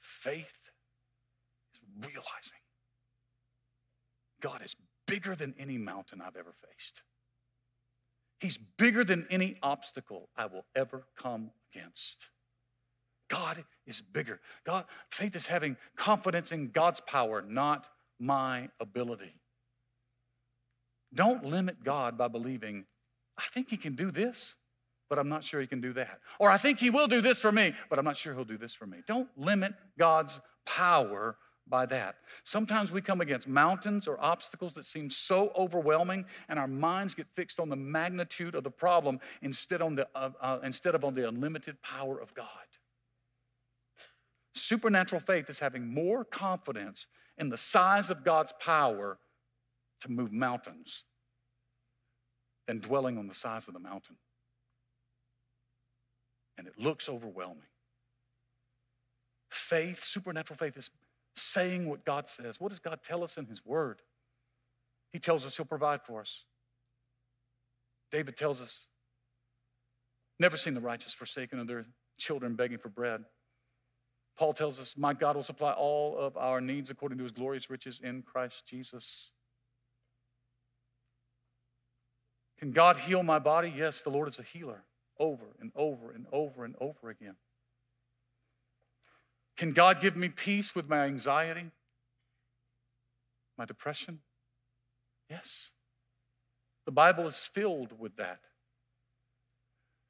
Faith 0.00 0.56
is 1.74 1.80
realizing 1.98 2.62
God 4.40 4.62
is 4.64 4.74
bigger 5.06 5.36
than 5.36 5.54
any 5.58 5.76
mountain 5.76 6.22
I've 6.22 6.36
ever 6.36 6.54
faced. 6.66 7.02
He's 8.44 8.58
bigger 8.58 9.04
than 9.04 9.26
any 9.30 9.56
obstacle 9.62 10.28
I 10.36 10.44
will 10.44 10.66
ever 10.76 11.06
come 11.16 11.50
against. 11.72 12.26
God 13.30 13.64
is 13.86 14.02
bigger. 14.02 14.38
God, 14.66 14.84
faith 15.08 15.34
is 15.34 15.46
having 15.46 15.78
confidence 15.96 16.52
in 16.52 16.68
God's 16.68 17.00
power, 17.00 17.40
not 17.40 17.86
my 18.20 18.68
ability. 18.78 19.40
Don't 21.14 21.42
limit 21.42 21.82
God 21.82 22.18
by 22.18 22.28
believing, 22.28 22.84
I 23.38 23.44
think 23.54 23.70
He 23.70 23.78
can 23.78 23.96
do 23.96 24.10
this, 24.10 24.54
but 25.08 25.18
I'm 25.18 25.30
not 25.30 25.42
sure 25.42 25.62
He 25.62 25.66
can 25.66 25.80
do 25.80 25.94
that. 25.94 26.20
Or 26.38 26.50
I 26.50 26.58
think 26.58 26.78
He 26.78 26.90
will 26.90 27.06
do 27.08 27.22
this 27.22 27.40
for 27.40 27.50
me, 27.50 27.72
but 27.88 27.98
I'm 27.98 28.04
not 28.04 28.18
sure 28.18 28.34
He'll 28.34 28.44
do 28.44 28.58
this 28.58 28.74
for 28.74 28.86
me. 28.86 28.98
Don't 29.08 29.30
limit 29.38 29.72
God's 29.98 30.38
power 30.66 31.38
by 31.68 31.86
that. 31.86 32.16
Sometimes 32.44 32.92
we 32.92 33.00
come 33.00 33.20
against 33.20 33.48
mountains 33.48 34.06
or 34.06 34.22
obstacles 34.22 34.74
that 34.74 34.84
seem 34.84 35.10
so 35.10 35.50
overwhelming, 35.56 36.24
and 36.48 36.58
our 36.58 36.68
minds 36.68 37.14
get 37.14 37.26
fixed 37.34 37.58
on 37.58 37.68
the 37.68 37.76
magnitude 37.76 38.54
of 38.54 38.64
the 38.64 38.70
problem 38.70 39.18
instead, 39.42 39.80
on 39.80 39.94
the, 39.94 40.06
uh, 40.14 40.30
uh, 40.40 40.58
instead 40.62 40.94
of 40.94 41.04
on 41.04 41.14
the 41.14 41.26
unlimited 41.26 41.80
power 41.82 42.20
of 42.20 42.34
God. 42.34 42.46
Supernatural 44.54 45.20
faith 45.20 45.50
is 45.50 45.58
having 45.58 45.92
more 45.92 46.24
confidence 46.24 47.06
in 47.38 47.48
the 47.48 47.58
size 47.58 48.10
of 48.10 48.24
God's 48.24 48.52
power 48.60 49.18
to 50.02 50.10
move 50.10 50.32
mountains 50.32 51.04
than 52.66 52.78
dwelling 52.78 53.18
on 53.18 53.26
the 53.26 53.34
size 53.34 53.68
of 53.68 53.74
the 53.74 53.80
mountain. 53.80 54.16
And 56.56 56.68
it 56.68 56.78
looks 56.78 57.08
overwhelming. 57.08 57.62
Faith, 59.50 60.04
supernatural 60.04 60.56
faith, 60.56 60.76
is 60.76 60.90
saying 61.36 61.88
what 61.88 62.04
God 62.04 62.28
says. 62.28 62.60
What 62.60 62.70
does 62.70 62.78
God 62.78 63.00
tell 63.06 63.24
us 63.24 63.36
in 63.36 63.46
His 63.46 63.64
Word? 63.64 64.00
He 65.12 65.18
tells 65.18 65.46
us 65.46 65.56
He'll 65.56 65.66
provide 65.66 66.02
for 66.02 66.20
us. 66.20 66.44
David 68.10 68.36
tells 68.36 68.60
us, 68.60 68.86
never 70.38 70.56
seen 70.56 70.74
the 70.74 70.80
righteous 70.80 71.14
forsaken 71.14 71.58
or 71.58 71.64
their 71.64 71.86
children 72.18 72.54
begging 72.54 72.78
for 72.78 72.88
bread. 72.88 73.24
Paul 74.36 74.52
tells 74.52 74.80
us, 74.80 74.94
My 74.96 75.14
God 75.14 75.36
will 75.36 75.44
supply 75.44 75.72
all 75.72 76.16
of 76.18 76.36
our 76.36 76.60
needs 76.60 76.90
according 76.90 77.18
to 77.18 77.24
his 77.24 77.32
glorious 77.32 77.70
riches 77.70 78.00
in 78.02 78.22
Christ 78.22 78.64
Jesus. 78.66 79.30
Can 82.58 82.72
God 82.72 82.96
heal 82.96 83.22
my 83.22 83.38
body? 83.38 83.72
Yes, 83.74 84.00
the 84.00 84.10
Lord 84.10 84.28
is 84.28 84.38
a 84.38 84.42
healer 84.42 84.84
over 85.18 85.44
and 85.60 85.70
over 85.76 86.10
and 86.10 86.26
over 86.32 86.64
and 86.64 86.74
over 86.80 87.10
again. 87.10 87.36
Can 89.56 89.72
God 89.72 90.00
give 90.00 90.16
me 90.16 90.28
peace 90.28 90.74
with 90.74 90.88
my 90.88 91.04
anxiety, 91.04 91.70
my 93.56 93.64
depression? 93.64 94.20
Yes. 95.30 95.70
The 96.86 96.92
Bible 96.92 97.26
is 97.28 97.48
filled 97.54 97.98
with 97.98 98.16
that. 98.16 98.40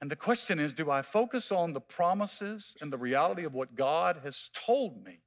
And 0.00 0.11
the 0.11 0.16
question 0.16 0.59
is 0.59 0.74
do 0.74 0.90
I 0.90 1.02
focus 1.02 1.52
on 1.52 1.72
the 1.72 1.80
promises 1.80 2.74
and 2.80 2.92
the 2.92 2.98
reality 2.98 3.44
of 3.44 3.54
what 3.54 3.74
God 3.74 4.20
has 4.24 4.50
told 4.66 5.02
me 5.04 5.20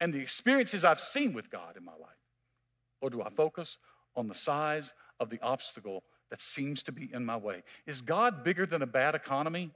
and 0.00 0.12
the 0.12 0.18
experiences 0.18 0.84
I've 0.84 1.00
seen 1.00 1.32
with 1.32 1.50
God 1.50 1.76
in 1.76 1.84
my 1.84 1.92
life? 1.92 2.10
Or 3.00 3.10
do 3.10 3.22
I 3.22 3.30
focus 3.30 3.78
on 4.16 4.28
the 4.28 4.34
size 4.34 4.92
of 5.20 5.30
the 5.30 5.40
obstacle 5.42 6.02
that 6.30 6.40
seems 6.40 6.82
to 6.84 6.92
be 6.92 7.10
in 7.12 7.24
my 7.24 7.36
way? 7.36 7.62
Is 7.86 8.02
God 8.02 8.42
bigger 8.42 8.66
than 8.66 8.82
a 8.82 8.86
bad 8.86 9.14
economy? 9.14 9.70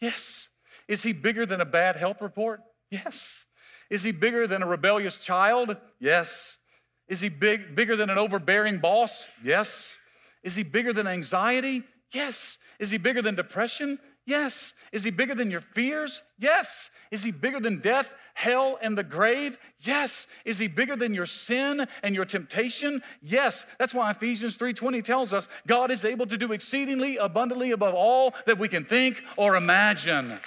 Yes. 0.00 0.48
Is 0.88 1.02
he 1.02 1.12
bigger 1.12 1.46
than 1.46 1.60
a 1.60 1.64
bad 1.64 1.96
health 1.96 2.20
report? 2.20 2.60
Yes. 2.90 3.46
Is 3.90 4.02
he 4.02 4.12
bigger 4.12 4.46
than 4.46 4.62
a 4.62 4.66
rebellious 4.66 5.18
child? 5.18 5.76
Yes. 6.00 6.58
Is 7.08 7.20
he 7.20 7.28
big, 7.28 7.74
bigger 7.74 7.96
than 7.96 8.10
an 8.10 8.18
overbearing 8.18 8.78
boss? 8.78 9.26
Yes. 9.42 9.98
Is 10.42 10.56
he 10.56 10.62
bigger 10.62 10.92
than 10.92 11.06
anxiety? 11.06 11.82
Yes. 12.12 12.58
Is 12.78 12.90
he 12.90 12.98
bigger 12.98 13.22
than 13.22 13.34
depression? 13.34 13.98
Yes. 14.26 14.74
Is 14.90 15.04
he 15.04 15.10
bigger 15.10 15.36
than 15.36 15.52
your 15.52 15.60
fears? 15.60 16.22
Yes. 16.38 16.90
Is 17.12 17.22
he 17.22 17.30
bigger 17.30 17.60
than 17.60 17.78
death, 17.78 18.10
hell, 18.34 18.76
and 18.82 18.98
the 18.98 19.04
grave? 19.04 19.56
Yes. 19.80 20.26
Is 20.44 20.58
he 20.58 20.66
bigger 20.66 20.96
than 20.96 21.14
your 21.14 21.26
sin 21.26 21.86
and 22.02 22.14
your 22.14 22.24
temptation? 22.24 23.02
Yes. 23.22 23.64
That's 23.78 23.94
why 23.94 24.10
Ephesians 24.10 24.56
3:20 24.56 25.04
tells 25.04 25.32
us 25.32 25.48
God 25.68 25.92
is 25.92 26.04
able 26.04 26.26
to 26.26 26.36
do 26.36 26.52
exceedingly 26.52 27.18
abundantly 27.18 27.70
above 27.70 27.94
all 27.94 28.34
that 28.46 28.58
we 28.58 28.68
can 28.68 28.84
think 28.84 29.22
or 29.36 29.54
imagine. 29.54 30.40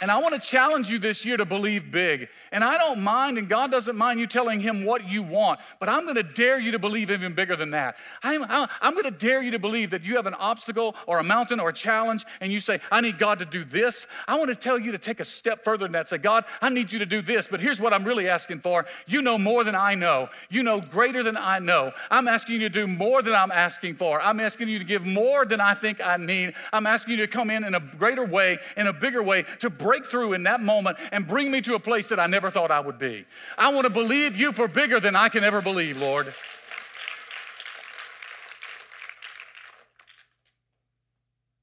And 0.00 0.10
I 0.10 0.18
want 0.18 0.34
to 0.34 0.40
challenge 0.40 0.90
you 0.90 0.98
this 0.98 1.24
year 1.24 1.36
to 1.36 1.46
believe 1.46 1.90
big. 1.90 2.28
And 2.52 2.62
I 2.62 2.76
don't 2.76 3.02
mind, 3.02 3.38
and 3.38 3.48
God 3.48 3.70
doesn't 3.70 3.96
mind 3.96 4.20
you 4.20 4.26
telling 4.26 4.60
Him 4.60 4.84
what 4.84 5.08
you 5.08 5.22
want, 5.22 5.60
but 5.80 5.88
I'm 5.88 6.02
going 6.04 6.16
to 6.16 6.22
dare 6.22 6.58
you 6.58 6.72
to 6.72 6.78
believe 6.78 7.10
even 7.10 7.34
bigger 7.34 7.56
than 7.56 7.70
that. 7.70 7.96
I'm, 8.22 8.44
I'm 8.48 8.92
going 8.92 9.04
to 9.04 9.10
dare 9.10 9.42
you 9.42 9.52
to 9.52 9.58
believe 9.58 9.90
that 9.90 10.04
you 10.04 10.16
have 10.16 10.26
an 10.26 10.34
obstacle 10.34 10.96
or 11.06 11.18
a 11.18 11.24
mountain 11.24 11.60
or 11.60 11.70
a 11.70 11.72
challenge, 11.72 12.24
and 12.40 12.52
you 12.52 12.60
say, 12.60 12.80
I 12.90 13.00
need 13.00 13.18
God 13.18 13.38
to 13.38 13.46
do 13.46 13.64
this. 13.64 14.06
I 14.28 14.36
want 14.38 14.50
to 14.50 14.54
tell 14.54 14.78
you 14.78 14.92
to 14.92 14.98
take 14.98 15.20
a 15.20 15.24
step 15.24 15.64
further 15.64 15.84
than 15.84 15.92
that. 15.92 16.08
Say, 16.08 16.18
God, 16.18 16.44
I 16.60 16.68
need 16.68 16.92
you 16.92 16.98
to 16.98 17.06
do 17.06 17.22
this, 17.22 17.46
but 17.46 17.60
here's 17.60 17.80
what 17.80 17.92
I'm 17.92 18.04
really 18.04 18.28
asking 18.28 18.60
for. 18.60 18.86
You 19.06 19.22
know 19.22 19.38
more 19.38 19.64
than 19.64 19.74
I 19.74 19.94
know, 19.94 20.28
you 20.50 20.62
know 20.62 20.80
greater 20.80 21.22
than 21.22 21.36
I 21.36 21.58
know. 21.58 21.92
I'm 22.10 22.28
asking 22.28 22.60
you 22.60 22.68
to 22.68 22.68
do 22.68 22.86
more 22.86 23.22
than 23.22 23.34
I'm 23.34 23.50
asking 23.50 23.96
for. 23.96 24.20
I'm 24.20 24.40
asking 24.40 24.68
you 24.68 24.78
to 24.78 24.84
give 24.84 25.06
more 25.06 25.44
than 25.44 25.60
I 25.60 25.74
think 25.74 26.00
I 26.04 26.16
need. 26.16 26.54
I'm 26.72 26.86
asking 26.86 27.18
you 27.18 27.26
to 27.26 27.28
come 27.28 27.50
in 27.50 27.64
in 27.64 27.74
a 27.74 27.80
greater 27.80 28.24
way, 28.24 28.58
in 28.76 28.86
a 28.86 28.92
bigger 28.92 29.22
way, 29.22 29.44
to 29.60 29.70
break 29.86 30.04
through 30.04 30.32
in 30.32 30.42
that 30.42 30.60
moment 30.60 30.98
and 31.12 31.28
bring 31.28 31.48
me 31.48 31.60
to 31.62 31.76
a 31.76 31.78
place 31.78 32.08
that 32.08 32.18
I 32.18 32.26
never 32.26 32.50
thought 32.50 32.72
I 32.72 32.80
would 32.80 32.98
be. 32.98 33.24
I 33.56 33.72
want 33.72 33.84
to 33.84 33.90
believe 33.90 34.36
you 34.36 34.52
for 34.52 34.66
bigger 34.66 34.98
than 34.98 35.14
I 35.14 35.28
can 35.28 35.44
ever 35.44 35.60
believe, 35.60 35.96
Lord. 35.96 36.34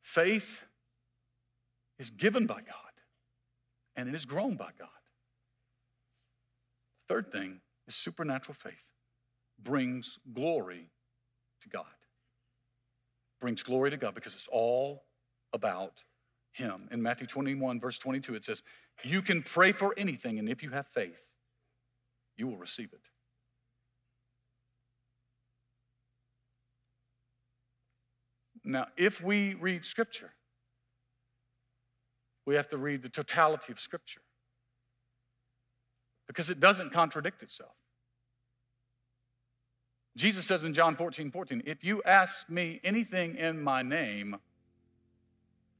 Faith 0.01 0.61
is 1.99 2.11
given 2.11 2.45
by 2.45 2.61
God 2.61 2.93
and 3.97 4.07
it 4.07 4.15
is 4.15 4.25
grown 4.25 4.55
by 4.55 4.69
God. 4.79 4.87
Third 7.09 7.29
thing 7.29 7.59
is 7.89 7.95
supernatural 7.95 8.55
faith 8.55 8.73
brings 9.61 10.17
glory 10.33 10.87
to 11.61 11.69
God. 11.69 11.85
Brings 13.41 13.63
glory 13.63 13.91
to 13.91 13.97
God 13.97 14.15
because 14.15 14.33
it's 14.33 14.47
all 14.49 15.03
about 15.51 16.03
him. 16.53 16.87
In 16.91 17.01
Matthew 17.01 17.27
21, 17.27 17.79
verse 17.79 17.99
22, 17.99 18.35
it 18.35 18.45
says, 18.45 18.63
You 19.03 19.21
can 19.21 19.41
pray 19.41 19.71
for 19.71 19.93
anything, 19.97 20.39
and 20.39 20.47
if 20.47 20.63
you 20.63 20.69
have 20.69 20.87
faith, 20.87 21.27
you 22.37 22.47
will 22.47 22.57
receive 22.57 22.93
it. 22.93 23.01
Now, 28.63 28.87
if 28.95 29.21
we 29.21 29.55
read 29.55 29.83
Scripture, 29.83 30.31
we 32.45 32.55
have 32.55 32.69
to 32.69 32.77
read 32.77 33.01
the 33.01 33.09
totality 33.09 33.73
of 33.73 33.79
Scripture 33.79 34.21
because 36.27 36.49
it 36.49 36.59
doesn't 36.61 36.93
contradict 36.93 37.43
itself. 37.43 37.73
Jesus 40.15 40.45
says 40.45 40.63
in 40.63 40.73
John 40.73 40.95
14 40.95 41.31
14, 41.31 41.63
If 41.65 41.83
you 41.83 42.01
ask 42.05 42.49
me 42.49 42.79
anything 42.83 43.35
in 43.35 43.61
my 43.61 43.81
name, 43.81 44.37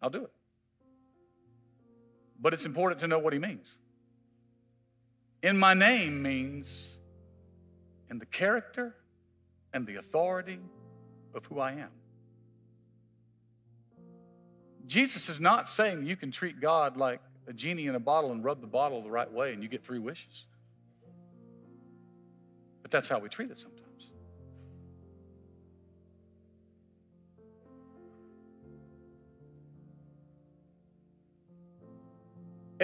I'll 0.02 0.10
do 0.10 0.26
it 0.26 0.32
but 2.44 2.54
it's 2.54 2.66
important 2.66 3.00
to 3.00 3.08
know 3.08 3.18
what 3.18 3.32
he 3.32 3.40
means. 3.40 3.78
In 5.42 5.58
my 5.58 5.74
name 5.74 6.22
means 6.22 7.00
in 8.12 8.20
the 8.20 8.26
character 8.26 8.94
and 9.74 9.88
the 9.88 9.96
authority 9.96 10.60
of 11.34 11.46
who 11.46 11.60
I 11.60 11.72
am. 11.72 11.90
Jesus 14.86 15.30
is 15.30 15.40
not 15.40 15.70
saying 15.70 16.06
you 16.06 16.18
can 16.18 16.32
treat 16.32 16.60
God 16.60 16.98
like 16.98 17.22
a 17.48 17.54
genie 17.54 17.88
in 17.88 17.96
a 17.96 18.00
bottle 18.00 18.34
and 18.34 18.44
rub 18.44 18.60
the 18.60 18.68
bottle 18.68 19.02
the 19.02 19.10
right 19.10 19.32
way 19.32 19.54
and 19.54 19.64
you 19.64 19.70
get 19.70 19.86
three 19.86 20.00
wishes. 20.00 20.46
But 22.82 22.92
that's 22.92 23.08
how 23.08 23.20
we 23.20 23.30
treat 23.30 23.52
it 23.52 23.60
sometimes. 23.60 23.73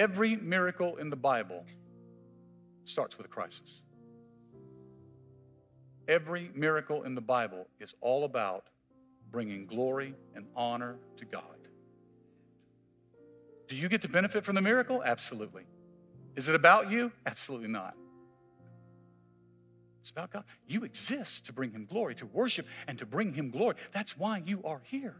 Every 0.00 0.34
miracle 0.34 0.96
in 0.96 1.10
the 1.10 1.16
Bible 1.16 1.62
starts 2.86 3.18
with 3.18 3.26
a 3.26 3.28
crisis. 3.28 3.82
Every 6.08 6.50
miracle 6.54 7.02
in 7.02 7.14
the 7.14 7.20
Bible 7.20 7.66
is 7.80 7.92
all 8.00 8.24
about 8.24 8.64
bringing 9.30 9.66
glory 9.66 10.14
and 10.34 10.46
honor 10.56 10.96
to 11.18 11.26
God. 11.26 11.42
Do 13.68 13.76
you 13.76 13.90
get 13.90 14.00
to 14.00 14.08
benefit 14.08 14.42
from 14.42 14.54
the 14.54 14.62
miracle? 14.62 15.02
Absolutely. 15.04 15.64
Is 16.34 16.48
it 16.48 16.54
about 16.54 16.90
you? 16.90 17.12
Absolutely 17.26 17.68
not. 17.68 17.92
It's 20.00 20.08
about 20.08 20.30
God. 20.30 20.44
You 20.66 20.84
exist 20.84 21.44
to 21.44 21.52
bring 21.52 21.72
Him 21.72 21.84
glory, 21.84 22.14
to 22.14 22.24
worship 22.24 22.64
and 22.88 22.96
to 23.00 23.04
bring 23.04 23.34
Him 23.34 23.50
glory. 23.50 23.76
That's 23.92 24.16
why 24.16 24.42
you 24.46 24.62
are 24.64 24.80
here. 24.82 25.16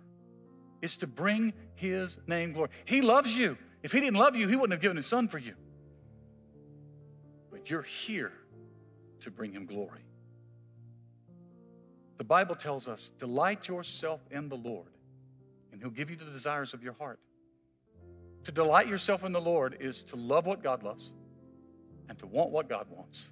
It's 0.81 0.97
to 0.97 1.07
bring 1.07 1.53
His 1.75 2.19
name 2.27 2.55
glory. 2.55 2.71
He 2.87 3.03
loves 3.03 3.37
you. 3.37 3.59
If 3.83 3.93
he 3.93 4.01
didn't 4.01 4.19
love 4.19 4.37
you, 4.37 4.47
he 4.47 4.57
wouldn't 4.57 4.73
have 4.73 4.83
given 4.83 4.97
his 4.97 5.07
son 5.07 5.29
for 5.29 5.39
you. 5.39 5.55
But 7.51 7.71
you're 7.71 7.83
here 7.83 8.33
to 9.21 9.31
bring 9.31 9.53
him 9.53 9.67
glory. 9.67 10.05
The 12.19 12.25
Bible 12.25 12.55
tells 12.55 12.87
us, 12.89 13.13
delight 13.19 13.69
yourself 13.69 14.21
in 14.31 14.49
the 14.49 14.57
Lord, 14.57 14.93
and 15.73 15.81
he'll 15.81 15.91
give 15.91 16.11
you 16.11 16.17
the 16.17 16.27
desires 16.27 16.75
of 16.75 16.83
your 16.83 16.93
heart. 16.95 17.19
To 18.45 18.53
delight 18.53 18.89
yourself 18.89 19.25
in 19.25 19.33
the 19.33 19.41
Lord 19.41 19.79
is 19.81 20.03
to 20.05 20.17
love 20.17 20.47
what 20.47 20.63
God 20.63 20.83
loves 20.83 21.13
and 22.09 22.19
to 22.19 22.27
want 22.27 22.51
what 22.51 22.69
God 22.69 22.87
wants. 22.91 23.31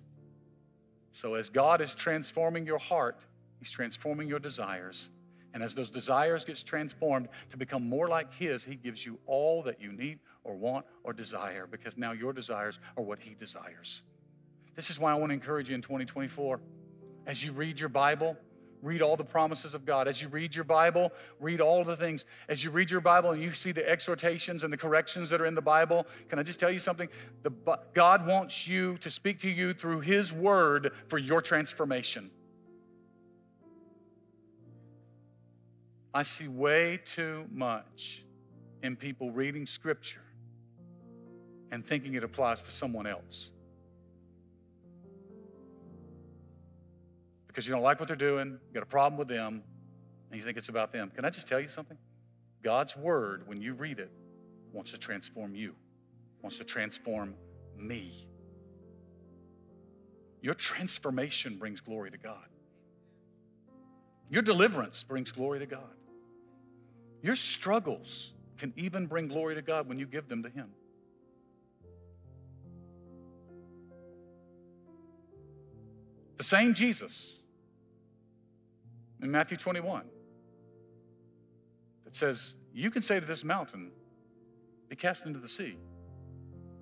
So, 1.13 1.35
as 1.35 1.51
God 1.51 1.81
is 1.81 1.95
transforming 1.95 2.67
your 2.67 2.79
heart, 2.79 3.19
He's 3.59 3.71
transforming 3.71 4.29
your 4.29 4.39
desires. 4.39 5.11
And 5.55 5.63
as 5.63 5.75
those 5.75 5.91
desires 5.91 6.45
gets 6.45 6.63
transformed 6.63 7.29
to 7.51 7.57
become 7.57 7.89
more 7.89 8.09
like 8.09 8.33
His, 8.35 8.65
He 8.65 8.75
gives 8.75 9.05
you 9.05 9.19
all 9.27 9.63
that 9.63 9.81
you 9.81 9.93
need 9.93 10.19
or 10.45 10.55
want 10.55 10.85
or 11.05 11.13
desire 11.13 11.67
because 11.71 11.97
now 11.97 12.13
your 12.13 12.33
desires 12.33 12.79
are 12.97 13.03
what 13.03 13.19
He 13.19 13.35
desires. 13.35 14.03
This 14.77 14.91
is 14.91 14.99
why 14.99 15.13
I 15.13 15.15
want 15.15 15.31
to 15.31 15.35
encourage 15.35 15.69
you 15.69 15.75
in 15.75 15.83
2024. 15.83 16.61
As 17.27 17.43
you 17.43 17.53
read 17.53 17.81
your 17.81 17.89
Bible, 17.89 18.37
read 18.83 19.03
all 19.03 19.17
the 19.17 19.25
promises 19.25 19.75
of 19.75 19.85
God. 19.85 20.07
As 20.07 20.23
you 20.23 20.29
read 20.29 20.55
your 20.55 20.65
Bible, 20.65 21.13
read 21.41 21.61
all 21.61 21.85
the 21.85 21.97
things. 21.97 22.25
As 22.49 22.63
you 22.63 22.71
read 22.71 22.91
your 22.91 23.01
Bible 23.01 23.31
and 23.31 23.43
you 23.43 23.53
see 23.53 23.73
the 23.73 23.89
exhortations 23.89 24.65
and 24.65 24.73
the 24.73 24.77
corrections 24.77 25.31
that 25.31 25.41
are 25.41 25.47
in 25.47 25.55
the 25.55 25.63
Bible, 25.63 26.07
can 26.29 26.39
I 26.39 26.43
just 26.43 26.61
tell 26.61 26.71
you 26.71 26.79
something? 26.79 27.09
The, 27.43 27.51
God 27.95 28.27
wants 28.27 28.67
you 28.67 28.99
to 28.99 29.11
speak 29.11 29.41
to 29.41 29.51
you 29.51 29.75
through 29.75 30.01
His 30.01 30.33
Word 30.33 30.93
for 31.09 31.19
your 31.19 31.43
transformation. 31.43 32.31
I 36.15 36.23
see 36.23 36.49
way 36.49 37.01
too 37.05 37.47
much 37.53 38.25
in 38.83 38.97
people 38.97 39.31
reading 39.31 39.67
Scripture 39.67 40.23
and 41.71 41.87
thinking 41.87 42.15
it 42.15 42.25
applies 42.25 42.63
to 42.63 42.71
someone 42.71 43.07
else. 43.07 43.51
Because 47.47 47.67
you 47.67 47.75
don't 47.75 47.83
like 47.83 48.01
what 48.01 48.07
they're 48.07 48.17
doing, 48.17 48.59
you 48.69 48.75
got 48.75 48.83
a 48.83 48.87
problem 48.87 49.19
with 49.19 49.29
them, 49.29 49.63
and 50.31 50.39
you 50.39 50.45
think 50.47 50.57
it's 50.57 50.69
about 50.69 50.93
them. 50.93 51.11
Can 51.15 51.25
I 51.25 51.31
just 51.31 51.49
tell 51.49 51.61
you 51.61 51.69
something? 51.69 51.99
God's 52.63 52.97
word, 52.97 53.47
when 53.47 53.61
you 53.61 53.75
read 53.75 53.99
it, 53.99 54.11
wants 54.73 54.93
to 54.93 54.99
transform 54.99 55.55
you, 55.55 55.75
wants 56.43 56.59
to 56.59 56.65
transform 56.65 57.35
me. 57.77 58.29
Your 60.41 60.55
transformation 60.55 61.57
brings 61.57 61.81
glory 61.81 62.11
to 62.11 62.19
God. 62.19 62.47
Your 64.31 64.43
deliverance 64.43 65.03
brings 65.03 65.33
glory 65.33 65.59
to 65.61 65.67
God. 65.67 65.95
Your 67.23 67.37
struggles 67.37 68.33
can 68.59 68.73
even 68.77 69.07
bring 69.07 69.29
glory 69.29 69.55
to 69.55 69.63
God 69.63 69.89
when 69.89 69.99
you 69.99 70.07
give 70.07 70.29
them 70.29 70.43
to 70.43 70.51
Him. 70.51 70.71
The 76.37 76.45
same 76.45 76.75
Jesus 76.75 77.41
in 79.21 79.31
Matthew 79.31 79.57
21 79.57 80.05
that 82.05 82.15
says, 82.15 82.55
You 82.73 82.91
can 82.91 83.03
say 83.03 83.19
to 83.19 83.27
this 83.27 83.43
mountain, 83.43 83.91
Be 84.89 84.95
cast 84.95 85.27
into 85.27 85.41
the 85.41 85.49
sea, 85.49 85.77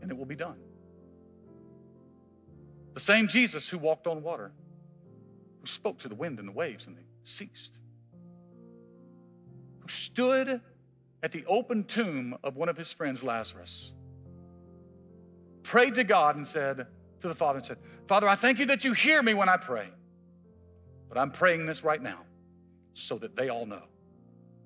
and 0.02 0.10
it 0.10 0.16
will 0.16 0.26
be 0.26 0.36
done. 0.36 0.58
The 2.92 3.00
same 3.00 3.28
Jesus 3.28 3.68
who 3.68 3.78
walked 3.78 4.06
on 4.06 4.22
water, 4.22 4.52
who 5.60 5.66
spoke 5.66 5.98
to 6.00 6.08
the 6.08 6.14
wind 6.14 6.38
and 6.38 6.48
the 6.48 6.52
waves, 6.52 6.86
and 6.86 6.96
they 6.96 7.02
ceased, 7.28 7.78
who 9.80 9.88
stood 9.88 10.60
at 11.22 11.32
the 11.32 11.44
open 11.46 11.84
tomb 11.84 12.36
of 12.42 12.56
one 12.56 12.68
of 12.68 12.76
his 12.76 12.92
friends, 12.92 13.22
Lazarus, 13.22 13.92
prayed 15.62 15.94
to 15.94 16.04
God 16.04 16.36
and 16.36 16.46
said, 16.46 16.86
to 17.20 17.28
the 17.28 17.34
Father, 17.34 17.58
and 17.58 17.66
said, 17.66 17.78
Father, 18.06 18.28
I 18.28 18.36
thank 18.36 18.58
you 18.58 18.66
that 18.66 18.84
you 18.84 18.92
hear 18.92 19.22
me 19.22 19.34
when 19.34 19.48
I 19.48 19.56
pray. 19.56 19.88
But 21.08 21.18
I'm 21.18 21.30
praying 21.30 21.66
this 21.66 21.82
right 21.82 22.00
now 22.00 22.20
so 22.94 23.18
that 23.18 23.36
they 23.36 23.48
all 23.48 23.66
know 23.66 23.82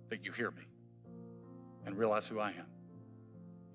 that 0.08 0.24
you 0.24 0.32
hear 0.32 0.50
me 0.50 0.62
and 1.86 1.96
realize 1.96 2.26
who 2.26 2.38
I 2.38 2.50
am. 2.50 2.66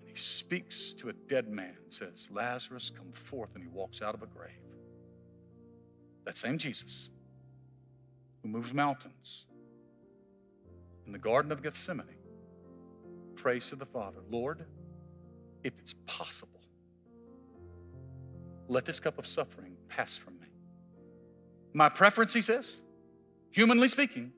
And 0.02 0.10
he 0.10 0.16
speaks 0.16 0.94
to 0.94 1.10
a 1.10 1.14
dead 1.14 1.48
man 1.50 1.76
and 1.84 1.94
says, 1.94 2.28
Lazarus, 2.32 2.92
come 2.96 3.12
forth. 3.14 3.50
And 3.56 3.64
he 3.64 3.70
walks 3.70 4.02
out 4.02 4.14
of 4.14 4.22
a 4.22 4.28
grave. 4.28 4.52
That 6.26 6.38
same 6.38 6.58
Jesus 6.58 7.10
who 8.46 8.52
moves 8.52 8.72
mountains 8.74 9.46
in 11.08 11.12
the 11.12 11.18
Garden 11.18 11.52
of 11.52 11.64
Gethsemane 11.64 12.06
prays 13.36 13.70
to 13.70 13.76
the 13.76 13.88
Father, 13.88 14.20
Lord, 14.30 14.66
if 15.64 15.80
it's 15.80 15.96
possible, 16.06 16.62
let 18.68 18.86
this 18.86 19.00
cup 19.00 19.18
of 19.18 19.26
suffering 19.26 19.76
pass 19.90 20.16
from 20.16 20.40
me. 20.40 20.48
My 21.74 21.90
preference, 21.90 22.34
he 22.34 22.42
says, 22.42 22.82
humanly 23.50 23.88
speaking, 23.88 24.32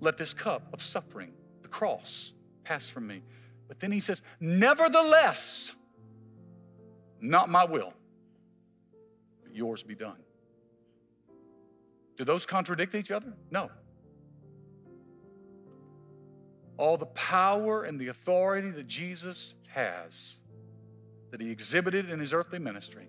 let 0.00 0.18
this 0.18 0.34
cup 0.34 0.68
of 0.74 0.82
suffering, 0.82 1.32
the 1.62 1.68
cross, 1.68 2.34
pass 2.64 2.90
from 2.90 3.06
me. 3.06 3.22
But 3.66 3.80
then 3.80 3.92
he 3.92 4.00
says, 4.00 4.20
Nevertheless, 4.40 5.72
not 7.18 7.48
my 7.48 7.64
will, 7.64 7.94
but 9.42 9.54
yours 9.54 9.82
be 9.82 9.94
done. 9.94 10.18
Do 12.22 12.26
those 12.26 12.46
contradict 12.46 12.94
each 12.94 13.10
other? 13.10 13.32
No. 13.50 13.68
All 16.76 16.96
the 16.96 17.06
power 17.06 17.82
and 17.82 18.00
the 18.00 18.08
authority 18.08 18.70
that 18.70 18.86
Jesus 18.86 19.54
has, 19.66 20.38
that 21.32 21.40
he 21.40 21.50
exhibited 21.50 22.10
in 22.10 22.20
his 22.20 22.32
earthly 22.32 22.60
ministry, 22.60 23.08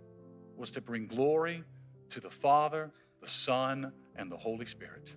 was 0.57 0.71
to 0.71 0.81
bring 0.81 1.05
glory 1.05 1.63
to 2.09 2.21
the 2.21 2.29
Father, 2.31 2.89
the 3.21 3.29
Son, 3.29 3.93
and 4.15 4.31
the 4.31 4.35
Holy 4.35 4.65
Spirit. 4.65 5.11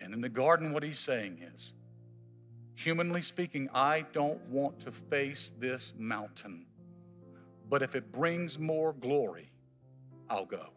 And 0.00 0.14
in 0.14 0.22
the 0.22 0.30
garden, 0.30 0.72
what 0.72 0.82
he's 0.82 0.98
saying 0.98 1.46
is, 1.54 1.74
humanly 2.74 3.20
speaking, 3.20 3.68
I 3.74 4.06
don't 4.14 4.40
want 4.48 4.80
to 4.80 4.92
face 4.92 5.52
this 5.60 5.92
mountain, 5.98 6.64
but 7.68 7.82
if 7.82 7.94
it 7.94 8.10
brings 8.12 8.58
more 8.58 8.94
glory, 8.94 9.52
I'll 10.30 10.46
go. 10.46 10.70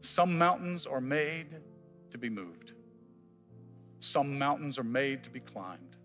Some 0.00 0.38
mountains 0.38 0.86
are 0.86 1.00
made 1.00 1.56
to 2.10 2.18
be 2.18 2.28
moved. 2.28 2.72
Some 4.00 4.38
mountains 4.38 4.78
are 4.78 4.84
made 4.84 5.22
to 5.24 5.30
be 5.30 5.40
climbed. 5.40 5.96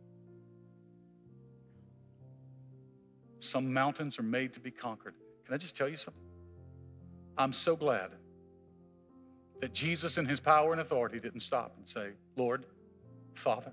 Some 3.39 3.73
mountains 3.73 4.19
are 4.19 4.23
made 4.23 4.53
to 4.53 4.59
be 4.59 4.71
conquered. 4.71 5.15
Can 5.45 5.53
I 5.53 5.57
just 5.57 5.75
tell 5.75 5.87
you 5.87 5.97
something? 5.97 6.23
I'm 7.37 7.53
so 7.53 7.75
glad 7.75 8.11
that 9.61 9.73
Jesus, 9.73 10.17
in 10.17 10.25
his 10.25 10.39
power 10.39 10.71
and 10.71 10.81
authority, 10.81 11.19
didn't 11.19 11.41
stop 11.41 11.75
and 11.77 11.87
say, 11.87 12.09
Lord, 12.35 12.65
Father, 13.35 13.71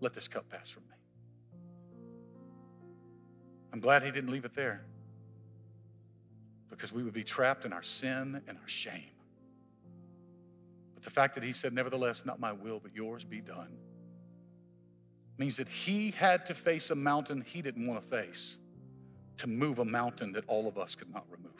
let 0.00 0.14
this 0.14 0.28
cup 0.28 0.48
pass 0.48 0.70
from 0.70 0.84
me. 0.84 0.94
I'm 3.72 3.80
glad 3.80 4.02
he 4.02 4.10
didn't 4.10 4.30
leave 4.30 4.44
it 4.44 4.54
there 4.54 4.84
because 6.70 6.92
we 6.92 7.02
would 7.02 7.14
be 7.14 7.24
trapped 7.24 7.64
in 7.64 7.72
our 7.72 7.82
sin 7.82 8.40
and 8.48 8.58
our 8.58 8.68
shame. 8.68 9.10
But 10.94 11.04
the 11.04 11.10
fact 11.10 11.34
that 11.34 11.44
he 11.44 11.52
said, 11.52 11.72
Nevertheless, 11.72 12.24
not 12.24 12.40
my 12.40 12.52
will, 12.52 12.80
but 12.80 12.94
yours 12.94 13.24
be 13.24 13.40
done 13.40 13.76
means 15.38 15.56
that 15.56 15.68
he 15.68 16.12
had 16.12 16.46
to 16.46 16.54
face 16.54 16.90
a 16.90 16.94
mountain 16.94 17.44
he 17.46 17.60
didn't 17.60 17.86
want 17.86 18.00
to 18.00 18.08
face 18.08 18.58
to 19.36 19.46
move 19.48 19.80
a 19.80 19.84
mountain 19.84 20.32
that 20.32 20.44
all 20.46 20.68
of 20.68 20.78
us 20.78 20.94
could 20.94 21.12
not 21.12 21.24
remove 21.28 21.50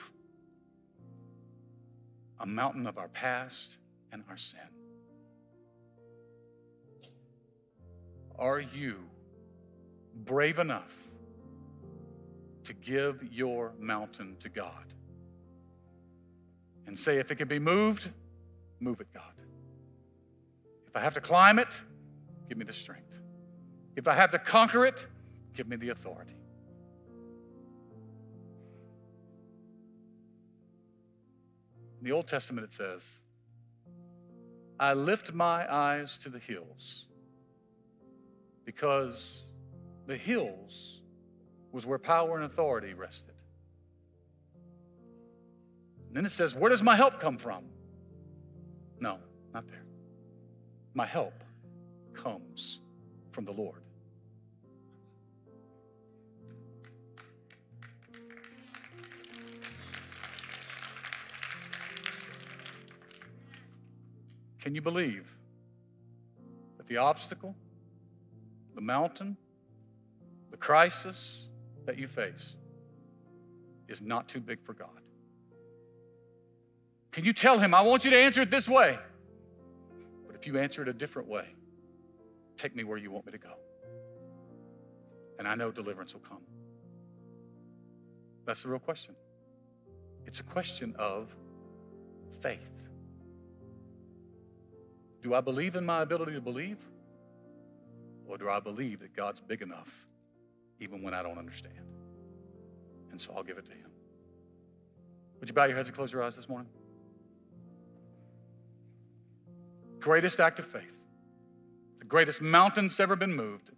a 2.41 2.47
mountain 2.47 2.87
of 2.87 2.99
our 2.99 3.09
past 3.09 3.77
and 4.13 4.23
our 4.29 4.37
sin. 4.37 4.61
Are 8.39 8.61
you 8.61 8.99
brave 10.25 10.59
enough 10.59 10.93
to 12.65 12.73
give 12.73 13.23
your 13.33 13.73
mountain 13.79 14.37
to 14.41 14.49
God 14.49 14.94
and 16.87 16.99
say, 16.99 17.19
if 17.19 17.31
it 17.31 17.37
can 17.37 17.49
be 17.49 17.59
moved, 17.59 18.09
move 18.81 19.01
it, 19.01 19.09
God? 19.13 19.23
If 20.87 20.97
I 20.97 21.01
have 21.01 21.15
to 21.15 21.21
climb 21.21 21.59
it, 21.59 21.69
give 22.49 22.59
me 22.59 22.65
the 22.65 22.73
strength. 22.73 23.13
If 23.97 24.09
I 24.09 24.15
have 24.15 24.31
to 24.33 24.39
conquer 24.39 24.87
it, 24.87 25.07
give 25.55 25.69
me 25.69 25.77
the 25.77 25.91
authority. 25.91 26.37
In 32.01 32.05
the 32.05 32.13
Old 32.13 32.29
Testament, 32.29 32.67
it 32.67 32.73
says, 32.73 33.09
I 34.79 34.93
lift 34.93 35.33
my 35.33 35.73
eyes 35.73 36.19
to 36.19 36.29
the 36.29 36.39
hills 36.39 37.07
because 38.65 39.45
the 40.07 40.17
hills 40.17 41.01
was 41.73 41.87
where 41.87 41.99
power 41.99 42.37
and 42.37 42.45
authority 42.45 42.95
rested. 42.95 43.34
And 46.15 46.21
then 46.21 46.27
it 46.27 46.33
says, 46.33 46.55
Where 46.55 46.71
does 46.71 46.81
my 46.81 46.95
help 46.95 47.19
come 47.19 47.37
from? 47.37 47.65
No, 49.01 49.19
not 49.53 49.67
there. 49.67 49.83
My 50.95 51.07
help 51.07 51.35
comes 52.13 52.83
from 53.33 53.45
the 53.45 53.51
Lord. 53.51 53.81
Can 64.61 64.77
you 64.77 64.81
believe 64.81 65.27
that 66.77 66.87
the 66.87 66.99
obstacle, 66.99 67.57
the 68.77 68.81
mountain, 68.81 69.37
the 70.53 70.57
crisis 70.57 71.49
that 71.87 71.99
you 71.99 72.07
face 72.07 72.55
is 73.89 74.01
not 74.01 74.29
too 74.29 74.41
big 74.41 74.65
for 74.65 74.75
God? 74.75 75.04
Can 77.15 77.25
you 77.25 77.33
tell 77.33 77.61
him, 77.61 77.75
I 77.75 77.81
want 77.81 78.05
you 78.05 78.11
to 78.11 78.19
answer 78.19 78.43
it 78.43 78.51
this 78.51 78.69
way? 78.69 78.99
But 80.27 80.35
if 80.35 80.49
you 80.49 80.59
answer 80.59 80.83
it 80.83 80.89
a 80.89 80.93
different 80.93 81.29
way, 81.29 81.47
take 82.57 82.75
me 82.75 82.83
where 82.83 82.99
you 82.99 83.13
want 83.13 83.25
me 83.25 83.31
to 83.31 83.39
go. 83.39 83.53
And 85.39 85.47
I 85.47 85.55
know 85.55 85.71
deliverance 85.71 86.13
will 86.13 86.23
come. 86.29 86.43
That's 88.45 88.63
the 88.63 88.69
real 88.69 88.81
question. 88.81 89.15
It's 90.27 90.41
a 90.41 90.43
question 90.43 90.97
of 90.99 91.29
faith. 92.41 92.59
Do 95.23 95.35
I 95.35 95.41
believe 95.41 95.77
in 95.77 95.87
my 95.87 96.03
ability 96.03 96.33
to 96.33 96.41
believe? 96.41 96.79
Or 98.27 98.39
do 98.39 98.49
I 98.51 98.59
believe 98.59 98.99
that 99.01 99.15
God's 99.15 99.39
big 99.39 99.63
enough 99.63 99.89
even 100.81 101.01
when 101.01 101.15
I 101.15 101.23
don't 101.23 101.39
understand? 101.39 101.79
And 103.13 103.21
so 103.21 103.33
I'll 103.37 103.45
give 103.45 103.57
it 103.57 103.67
to 103.67 103.71
Him. 103.71 103.93
Would 105.39 105.49
you 105.49 105.55
bow 105.55 105.67
your 105.67 105.77
heads 105.77 105.89
and 105.89 105.97
close 105.97 106.13
your 106.13 106.25
eyes 106.25 106.35
this 106.35 106.49
morning? 106.49 106.67
Greatest 110.05 110.39
act 110.39 110.59
of 110.59 110.67
faith, 110.67 110.93
the 111.99 112.05
greatest 112.05 112.43
mountain 112.43 112.89
that's 112.89 113.01
ever 113.01 113.17
been 113.17 113.35
moved, 113.35 113.71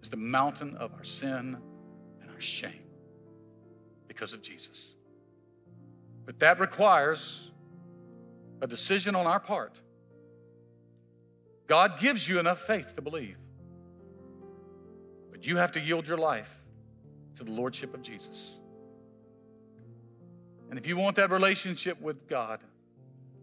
is 0.00 0.08
the 0.08 0.16
mountain 0.16 0.76
of 0.76 0.92
our 0.94 1.02
sin 1.02 1.56
and 2.22 2.30
our 2.30 2.40
shame 2.40 2.84
because 4.06 4.32
of 4.32 4.42
Jesus. 4.42 4.94
But 6.24 6.38
that 6.38 6.60
requires 6.60 7.50
a 8.62 8.68
decision 8.68 9.16
on 9.16 9.26
our 9.26 9.40
part 9.40 9.80
God 11.66 11.98
gives 11.98 12.28
you 12.28 12.38
enough 12.38 12.60
faith 12.60 12.94
to 12.94 13.02
believe. 13.02 13.36
But 15.32 15.44
you 15.44 15.56
have 15.56 15.72
to 15.72 15.80
yield 15.80 16.06
your 16.06 16.16
life 16.16 16.60
to 17.38 17.42
the 17.42 17.50
Lordship 17.50 17.92
of 17.92 18.02
Jesus. 18.02 18.60
And 20.70 20.78
if 20.78 20.86
you 20.86 20.96
want 20.96 21.16
that 21.16 21.32
relationship 21.32 22.00
with 22.00 22.28
God, 22.28 22.60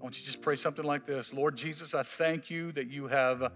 I 0.03 0.05
want 0.05 0.17
you 0.17 0.25
to 0.25 0.25
just 0.25 0.41
pray 0.41 0.57
something 0.57 0.83
like 0.83 1.07
this 1.07 1.33
Lord 1.33 1.55
Jesus, 1.55 1.93
I 1.93 2.03
thank 2.03 2.49
you 2.49 2.73
that 2.73 2.91
you 2.91 3.07
have 3.07 3.53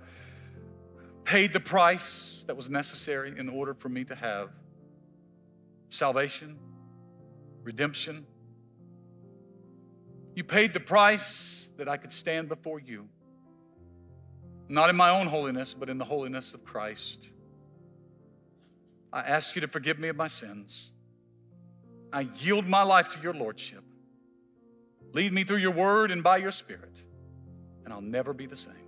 paid 1.25 1.51
the 1.51 1.59
price 1.59 2.45
that 2.47 2.55
was 2.55 2.69
necessary 2.69 3.37
in 3.37 3.49
order 3.49 3.73
for 3.73 3.89
me 3.89 4.05
to 4.05 4.15
have 4.15 4.51
salvation, 5.89 6.57
redemption. 7.63 8.25
You 10.35 10.45
paid 10.45 10.73
the 10.73 10.79
price 10.79 11.69
that 11.75 11.89
I 11.89 11.97
could 11.97 12.13
stand 12.13 12.47
before 12.47 12.79
you 12.79 13.09
not 14.69 14.89
in 14.89 14.95
my 14.95 15.09
own 15.09 15.27
holiness, 15.27 15.73
but 15.73 15.89
in 15.89 15.97
the 15.97 16.05
holiness 16.05 16.53
of 16.53 16.63
Christ. 16.63 17.29
I 19.11 19.19
ask 19.19 19.53
you 19.53 19.61
to 19.61 19.67
forgive 19.67 19.99
me 19.99 20.07
of 20.07 20.15
my 20.15 20.29
sins. 20.29 20.93
I 22.13 22.29
yield 22.39 22.67
my 22.67 22.83
life 22.83 23.09
to 23.09 23.19
your 23.19 23.33
Lordship. 23.33 23.83
Lead 25.17 25.33
me 25.33 25.43
through 25.43 25.57
your 25.57 25.71
word 25.71 26.11
and 26.11 26.21
by 26.21 26.37
your 26.37 26.51
Spirit, 26.51 26.95
and 27.83 27.91
I'll 27.91 28.01
never 28.01 28.33
be 28.33 28.45
the 28.45 28.55
same. 28.55 28.85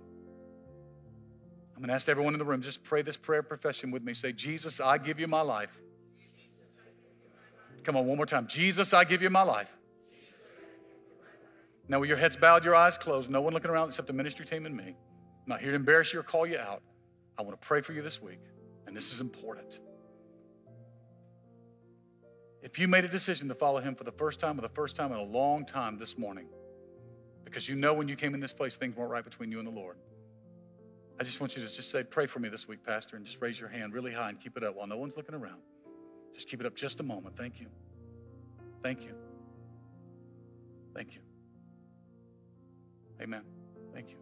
I'm 1.74 1.82
going 1.82 1.88
to 1.88 1.94
ask 1.94 2.08
everyone 2.08 2.34
in 2.34 2.38
the 2.38 2.44
room 2.44 2.62
just 2.62 2.84
pray 2.84 3.02
this 3.02 3.16
prayer 3.16 3.42
profession 3.42 3.90
with 3.90 4.04
me. 4.04 4.14
Say, 4.14 4.30
Jesus, 4.30 4.78
I 4.78 4.98
give 4.98 5.18
you 5.18 5.26
my 5.26 5.40
life. 5.40 5.76
Come 7.82 7.96
on, 7.96 8.06
one 8.06 8.16
more 8.16 8.26
time. 8.26 8.46
Jesus, 8.46 8.92
I 8.92 9.02
give 9.02 9.22
you 9.22 9.28
my 9.28 9.42
life. 9.42 9.70
Now, 11.88 11.98
with 11.98 12.08
your 12.08 12.18
heads 12.18 12.36
bowed, 12.36 12.64
your 12.64 12.76
eyes 12.76 12.96
closed, 12.96 13.28
no 13.28 13.40
one 13.40 13.52
looking 13.52 13.72
around 13.72 13.88
except 13.88 14.06
the 14.06 14.14
ministry 14.14 14.46
team 14.46 14.66
and 14.66 14.76
me. 14.76 14.84
I'm 14.84 15.48
not 15.48 15.60
here 15.60 15.70
to 15.70 15.76
embarrass 15.76 16.12
you 16.12 16.20
or 16.20 16.22
call 16.22 16.46
you 16.46 16.58
out. 16.58 16.80
I 17.38 17.42
want 17.42 17.60
to 17.60 17.66
pray 17.66 17.80
for 17.80 17.92
you 17.92 18.02
this 18.02 18.22
week, 18.22 18.38
and 18.86 18.96
this 18.96 19.12
is 19.12 19.20
important. 19.20 19.80
If 22.62 22.78
you 22.78 22.88
made 22.88 23.04
a 23.04 23.08
decision 23.08 23.48
to 23.48 23.54
follow 23.54 23.80
him 23.80 23.94
for 23.94 24.04
the 24.04 24.12
first 24.12 24.38
time 24.38 24.58
or 24.58 24.62
the 24.62 24.68
first 24.68 24.96
time 24.96 25.12
in 25.12 25.18
a 25.18 25.22
long 25.22 25.64
time 25.64 25.98
this 25.98 26.18
morning, 26.18 26.46
because 27.44 27.68
you 27.68 27.74
know 27.74 27.94
when 27.94 28.06
you 28.06 28.16
came 28.16 28.34
in 28.34 28.40
this 28.40 28.52
place 28.52 28.76
things 28.76 28.96
weren't 28.96 29.10
right 29.10 29.24
between 29.24 29.50
you 29.50 29.58
and 29.58 29.66
the 29.66 29.72
Lord, 29.72 29.96
I 31.18 31.24
just 31.24 31.40
want 31.40 31.56
you 31.56 31.62
to 31.62 31.74
just 31.74 31.90
say, 31.90 32.02
Pray 32.02 32.26
for 32.26 32.38
me 32.38 32.48
this 32.48 32.68
week, 32.68 32.84
Pastor, 32.84 33.16
and 33.16 33.24
just 33.24 33.40
raise 33.40 33.58
your 33.58 33.68
hand 33.68 33.92
really 33.92 34.12
high 34.12 34.28
and 34.28 34.40
keep 34.40 34.56
it 34.56 34.64
up 34.64 34.76
while 34.76 34.86
no 34.86 34.96
one's 34.96 35.16
looking 35.16 35.34
around. 35.34 35.60
Just 36.34 36.48
keep 36.48 36.60
it 36.60 36.66
up 36.66 36.74
just 36.74 37.00
a 37.00 37.02
moment. 37.02 37.36
Thank 37.36 37.60
you. 37.60 37.66
Thank 38.82 39.02
you. 39.02 39.14
Thank 40.94 41.14
you. 41.14 41.20
Amen. 43.20 43.42
Thank 43.92 44.10
you. 44.10 44.16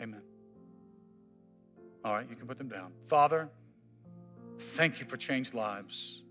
Amen. 0.00 0.22
All 2.04 2.14
right, 2.14 2.28
you 2.28 2.36
can 2.36 2.46
put 2.46 2.58
them 2.58 2.68
down. 2.68 2.92
Father, 3.08 3.48
thank 4.58 5.00
you 5.00 5.06
for 5.06 5.16
changed 5.16 5.54
lives, 5.54 6.22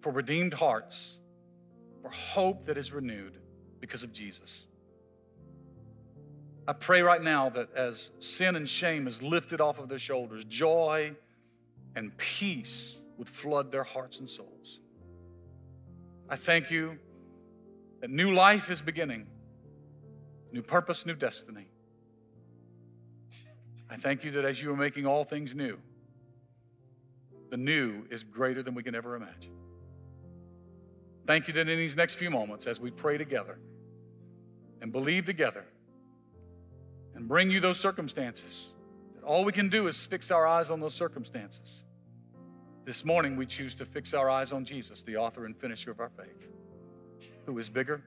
for 0.00 0.12
redeemed 0.12 0.54
hearts, 0.54 1.18
for 2.02 2.10
hope 2.10 2.66
that 2.66 2.78
is 2.78 2.92
renewed 2.92 3.38
because 3.80 4.02
of 4.02 4.12
Jesus. 4.12 4.66
I 6.68 6.72
pray 6.72 7.02
right 7.02 7.22
now 7.22 7.48
that 7.50 7.68
as 7.76 8.10
sin 8.18 8.56
and 8.56 8.68
shame 8.68 9.06
is 9.06 9.22
lifted 9.22 9.60
off 9.60 9.78
of 9.78 9.88
their 9.88 9.98
shoulders, 9.98 10.44
joy 10.44 11.14
and 11.94 12.16
peace 12.16 12.98
would 13.18 13.28
flood 13.28 13.70
their 13.70 13.84
hearts 13.84 14.18
and 14.18 14.28
souls. 14.28 14.80
I 16.28 16.36
thank 16.36 16.70
you 16.70 16.98
that 18.00 18.10
new 18.10 18.32
life 18.32 18.70
is 18.70 18.82
beginning 18.82 19.26
new 20.52 20.62
purpose, 20.62 21.04
new 21.04 21.14
destiny. 21.14 21.66
I 23.90 23.96
thank 23.96 24.24
you 24.24 24.30
that 24.32 24.44
as 24.44 24.62
you 24.62 24.72
are 24.72 24.76
making 24.76 25.04
all 25.04 25.22
things 25.22 25.54
new, 25.54 25.78
the 27.50 27.56
new 27.56 28.04
is 28.10 28.22
greater 28.22 28.62
than 28.62 28.74
we 28.74 28.82
can 28.82 28.94
ever 28.94 29.16
imagine. 29.16 29.52
Thank 31.26 31.48
you 31.48 31.54
that 31.54 31.68
in 31.68 31.78
these 31.78 31.96
next 31.96 32.14
few 32.14 32.30
moments, 32.30 32.66
as 32.66 32.80
we 32.80 32.90
pray 32.90 33.18
together 33.18 33.58
and 34.80 34.92
believe 34.92 35.24
together 35.24 35.64
and 37.14 37.26
bring 37.26 37.50
you 37.50 37.60
those 37.60 37.80
circumstances, 37.80 38.72
that 39.14 39.24
all 39.24 39.44
we 39.44 39.52
can 39.52 39.68
do 39.68 39.88
is 39.88 40.06
fix 40.06 40.30
our 40.30 40.46
eyes 40.46 40.70
on 40.70 40.80
those 40.80 40.94
circumstances. 40.94 41.84
This 42.84 43.04
morning, 43.04 43.36
we 43.36 43.46
choose 43.46 43.74
to 43.76 43.84
fix 43.84 44.14
our 44.14 44.30
eyes 44.30 44.52
on 44.52 44.64
Jesus, 44.64 45.02
the 45.02 45.16
author 45.16 45.46
and 45.46 45.56
finisher 45.56 45.90
of 45.90 45.98
our 45.98 46.10
faith, 46.10 46.46
who 47.44 47.58
is 47.58 47.68
bigger, 47.68 48.02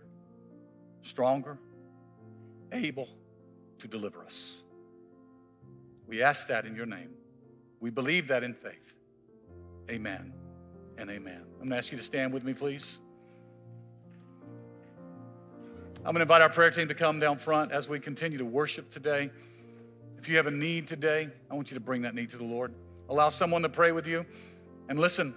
stronger, 1.01 1.57
able 2.71 3.09
to 3.79 3.87
deliver 3.87 4.23
us. 4.23 4.61
We 6.07 6.21
ask 6.23 6.47
that 6.47 6.65
in 6.65 6.75
your 6.75 6.85
name. 6.85 7.09
We 7.81 7.89
believe 7.89 8.27
that 8.29 8.43
in 8.43 8.53
faith. 8.53 8.93
Amen 9.89 10.33
and 10.97 11.09
amen. 11.09 11.41
I'm 11.53 11.57
going 11.57 11.69
to 11.71 11.77
ask 11.77 11.91
you 11.91 11.97
to 11.97 12.03
stand 12.03 12.31
with 12.31 12.43
me, 12.43 12.53
please. 12.53 12.99
I'm 15.97 16.13
going 16.13 16.15
to 16.15 16.21
invite 16.21 16.41
our 16.41 16.49
prayer 16.49 16.69
team 16.69 16.87
to 16.89 16.93
come 16.93 17.19
down 17.19 17.39
front 17.39 17.71
as 17.71 17.89
we 17.89 17.99
continue 17.99 18.37
to 18.37 18.45
worship 18.45 18.91
today. 18.91 19.31
If 20.17 20.29
you 20.29 20.37
have 20.37 20.47
a 20.47 20.51
need 20.51 20.87
today, 20.87 21.29
I 21.49 21.55
want 21.55 21.71
you 21.71 21.75
to 21.75 21.81
bring 21.81 22.03
that 22.03 22.13
need 22.13 22.29
to 22.31 22.37
the 22.37 22.43
Lord. 22.43 22.73
Allow 23.09 23.29
someone 23.29 23.63
to 23.63 23.69
pray 23.69 23.91
with 23.91 24.05
you. 24.05 24.25
And 24.89 24.99
listen, 24.99 25.33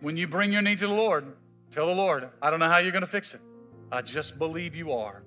when 0.00 0.16
you 0.16 0.26
bring 0.26 0.52
your 0.52 0.62
need 0.62 0.80
to 0.80 0.88
the 0.88 0.94
Lord, 0.94 1.24
tell 1.70 1.86
the 1.86 1.94
Lord, 1.94 2.28
I 2.40 2.50
don't 2.50 2.58
know 2.58 2.68
how 2.68 2.78
you're 2.78 2.92
going 2.92 3.02
to 3.02 3.06
fix 3.10 3.34
it. 3.34 3.40
I 3.92 4.02
just 4.02 4.38
believe 4.38 4.74
you 4.74 4.92
are 4.92 5.22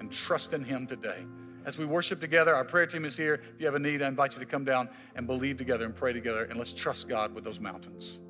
and 0.00 0.10
trust 0.10 0.52
in 0.54 0.64
Him 0.64 0.86
today. 0.86 1.24
As 1.68 1.76
we 1.76 1.84
worship 1.84 2.18
together, 2.18 2.54
our 2.54 2.64
prayer 2.64 2.86
team 2.86 3.04
is 3.04 3.14
here. 3.14 3.42
If 3.54 3.60
you 3.60 3.66
have 3.66 3.74
a 3.74 3.78
need, 3.78 4.00
I 4.00 4.08
invite 4.08 4.32
you 4.32 4.38
to 4.38 4.46
come 4.46 4.64
down 4.64 4.88
and 5.16 5.26
believe 5.26 5.58
together 5.58 5.84
and 5.84 5.94
pray 5.94 6.14
together, 6.14 6.44
and 6.44 6.58
let's 6.58 6.72
trust 6.72 7.10
God 7.10 7.34
with 7.34 7.44
those 7.44 7.60
mountains. 7.60 8.20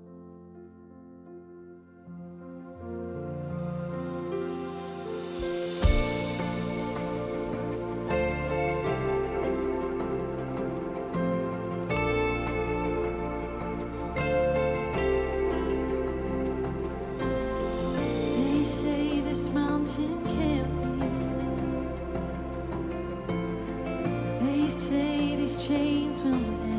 these 25.48 25.66
chains 25.66 26.20
will 26.20 26.34
end. 26.34 26.77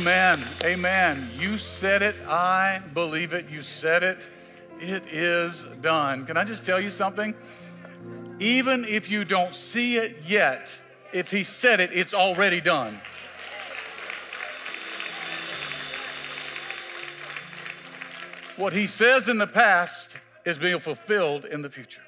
Amen. 0.00 0.42
Amen. 0.64 1.30
You 1.38 1.58
said 1.58 2.00
it. 2.00 2.16
I 2.26 2.80
believe 2.94 3.34
it. 3.34 3.50
You 3.50 3.62
said 3.62 4.02
it. 4.02 4.30
It 4.80 5.02
is 5.12 5.66
done. 5.82 6.24
Can 6.24 6.38
I 6.38 6.44
just 6.44 6.64
tell 6.64 6.80
you 6.80 6.88
something? 6.88 7.34
Even 8.38 8.86
if 8.86 9.10
you 9.10 9.26
don't 9.26 9.54
see 9.54 9.98
it 9.98 10.16
yet, 10.26 10.74
if 11.12 11.30
He 11.30 11.44
said 11.44 11.80
it, 11.80 11.90
it's 11.92 12.14
already 12.14 12.62
done. 12.62 12.98
What 18.56 18.72
He 18.72 18.86
says 18.86 19.28
in 19.28 19.36
the 19.36 19.46
past 19.46 20.16
is 20.46 20.56
being 20.56 20.80
fulfilled 20.80 21.44
in 21.44 21.60
the 21.60 21.68
future. 21.68 22.00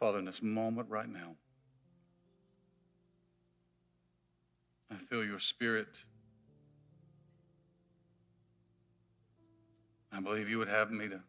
Father, 0.00 0.18
in 0.18 0.24
this 0.24 0.40
moment 0.40 0.88
right 0.88 1.10
now, 1.10 1.36
I 4.90 4.96
feel 4.96 5.22
your 5.22 5.38
spirit. 5.38 5.88
I 10.10 10.20
believe 10.20 10.48
you 10.48 10.56
would 10.56 10.68
have 10.68 10.90
me 10.90 11.06
to 11.08 11.20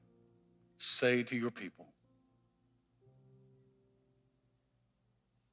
say 0.78 1.22
to 1.22 1.36
your 1.36 1.52
people 1.52 1.86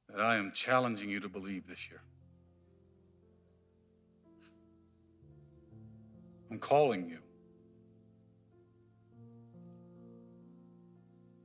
that 0.09 0.21
I 0.21 0.37
am 0.37 0.53
challenging 0.53 1.11
you 1.11 1.19
to 1.19 1.29
believe 1.29 1.67
this 1.67 1.91
year. 1.91 2.01
I'm 6.53 6.61
calling 6.61 7.09
you 7.09 7.19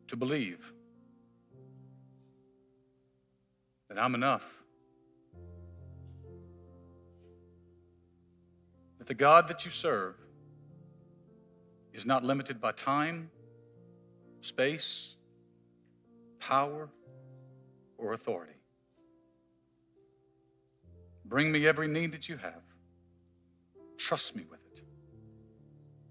to 0.08 0.16
believe. 0.16 0.60
that 3.94 4.04
I'm 4.04 4.16
enough. 4.16 4.44
That 8.98 9.08
the 9.08 9.14
God 9.14 9.48
that 9.50 9.66
you 9.66 9.72
serve 9.72 10.16
is 11.94 12.06
not 12.06 12.24
limited 12.24 12.60
by 12.60 12.72
time, 12.72 13.30
space, 14.42 15.16
power, 16.40 16.90
or 17.98 18.14
authority. 18.14 18.54
Bring 21.26 21.52
me 21.52 21.68
every 21.68 21.88
need 21.88 22.14
that 22.14 22.28
you 22.28 22.38
have. 22.38 22.62
Trust 23.98 24.36
me 24.36 24.44
with 24.50 24.60
it 24.76 24.82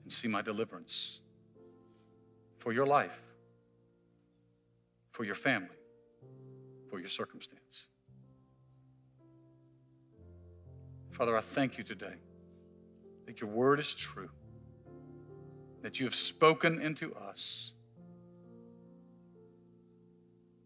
and 0.04 0.12
see 0.12 0.28
my 0.28 0.40
deliverance 0.40 1.20
for 2.58 2.72
your 2.72 2.86
life, 2.86 3.20
for 5.10 5.24
your 5.24 5.34
family, 5.34 5.68
for 6.88 7.00
your 7.00 7.08
circumstance. 7.08 7.61
Father, 11.22 11.36
I 11.36 11.40
thank 11.40 11.78
you 11.78 11.84
today 11.84 12.14
that 13.26 13.40
your 13.40 13.48
word 13.48 13.78
is 13.78 13.94
true, 13.94 14.28
that 15.80 16.00
you 16.00 16.06
have 16.06 16.16
spoken 16.16 16.82
into 16.82 17.14
us, 17.14 17.74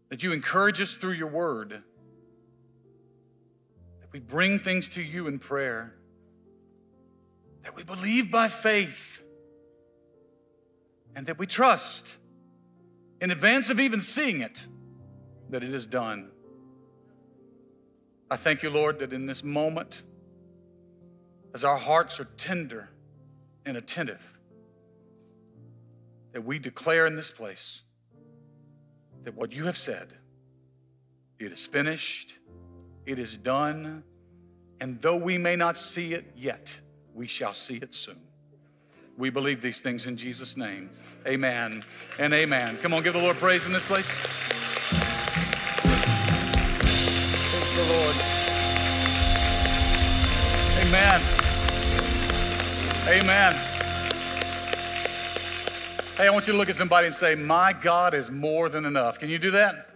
that 0.09 0.23
you 0.23 0.31
encourage 0.31 0.81
us 0.81 0.95
through 0.95 1.11
your 1.11 1.27
word, 1.27 1.83
that 4.01 4.11
we 4.11 4.19
bring 4.19 4.57
things 4.57 4.89
to 4.89 5.03
you 5.03 5.27
in 5.27 5.37
prayer, 5.37 5.93
that 7.61 7.75
we 7.75 7.83
believe 7.83 8.31
by 8.31 8.47
faith, 8.47 9.21
and 11.15 11.27
that 11.27 11.37
we 11.37 11.45
trust 11.45 12.15
in 13.21 13.29
advance 13.29 13.69
of 13.69 13.79
even 13.79 14.01
seeing 14.01 14.41
it 14.41 14.63
that 15.51 15.61
it 15.61 15.71
is 15.71 15.85
done. 15.85 16.31
I 18.31 18.37
thank 18.37 18.63
you, 18.63 18.71
Lord, 18.71 18.97
that 18.97 19.13
in 19.13 19.27
this 19.27 19.43
moment, 19.43 20.01
as 21.57 21.63
our 21.63 21.75
hearts 21.75 22.19
are 22.19 22.27
tender 22.37 22.87
and 23.65 23.77
attentive, 23.77 24.21
that 26.31 26.45
we 26.45 26.59
declare 26.59 27.07
in 27.07 27.15
this 27.15 27.31
place 27.31 27.81
that 29.23 29.33
what 29.33 29.51
you 29.51 29.65
have 29.65 29.75
said, 29.75 30.13
it 31.39 31.51
is 31.51 31.65
finished, 31.65 32.35
it 33.07 33.17
is 33.17 33.37
done, 33.37 34.03
and 34.81 35.01
though 35.01 35.15
we 35.15 35.35
may 35.35 35.55
not 35.55 35.75
see 35.75 36.13
it 36.13 36.31
yet, 36.35 36.77
we 37.15 37.25
shall 37.25 37.55
see 37.55 37.77
it 37.77 37.95
soon. 37.95 38.21
We 39.17 39.31
believe 39.31 39.59
these 39.59 39.79
things 39.79 40.05
in 40.05 40.15
Jesus' 40.15 40.57
name. 40.57 40.91
Amen 41.25 41.83
and 42.19 42.33
amen. 42.35 42.77
Come 42.77 42.93
on, 42.93 43.01
give 43.01 43.13
the 43.13 43.19
Lord 43.19 43.37
praise 43.37 43.65
in 43.65 43.73
this 43.73 43.83
place. 43.85 44.15
Praise 47.49 47.75
the 47.75 47.83
Lord. 47.95 48.15
Amen. 50.85 51.36
Amen. 53.07 53.53
Hey, 56.17 56.27
I 56.27 56.29
want 56.29 56.45
you 56.45 56.51
to 56.51 56.59
look 56.59 56.67
at 56.67 56.75
somebody 56.75 57.07
and 57.07 57.15
say, 57.15 57.35
My 57.35 57.71
God 57.71 58.13
is 58.13 58.29
more 58.29 58.67
than 58.67 58.83
enough. 58.83 59.17
Can 59.17 59.29
you 59.29 59.39
do 59.39 59.51
that? 59.51 59.91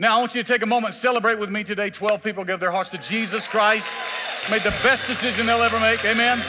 Now, 0.00 0.16
I 0.16 0.18
want 0.18 0.34
you 0.34 0.42
to 0.42 0.52
take 0.52 0.62
a 0.62 0.66
moment 0.66 0.94
celebrate 0.94 1.38
with 1.38 1.50
me 1.50 1.62
today. 1.62 1.88
12 1.88 2.20
people 2.20 2.44
gave 2.44 2.58
their 2.58 2.72
hearts 2.72 2.90
to 2.90 2.98
Jesus 2.98 3.46
Christ, 3.46 3.86
made 4.50 4.62
the 4.62 4.74
best 4.82 5.06
decision 5.06 5.46
they'll 5.46 5.62
ever 5.62 5.78
make. 5.78 6.04
Amen. 6.04 6.42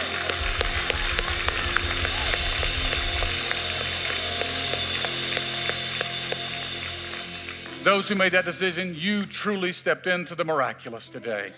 Those 7.84 8.10
who 8.10 8.16
made 8.16 8.32
that 8.32 8.46
decision, 8.46 8.96
you 8.98 9.28
truly 9.28 9.74
stepped 9.74 10.08
into 10.08 10.34
the 10.34 10.46
miraculous 10.46 11.08
today. 11.08 11.54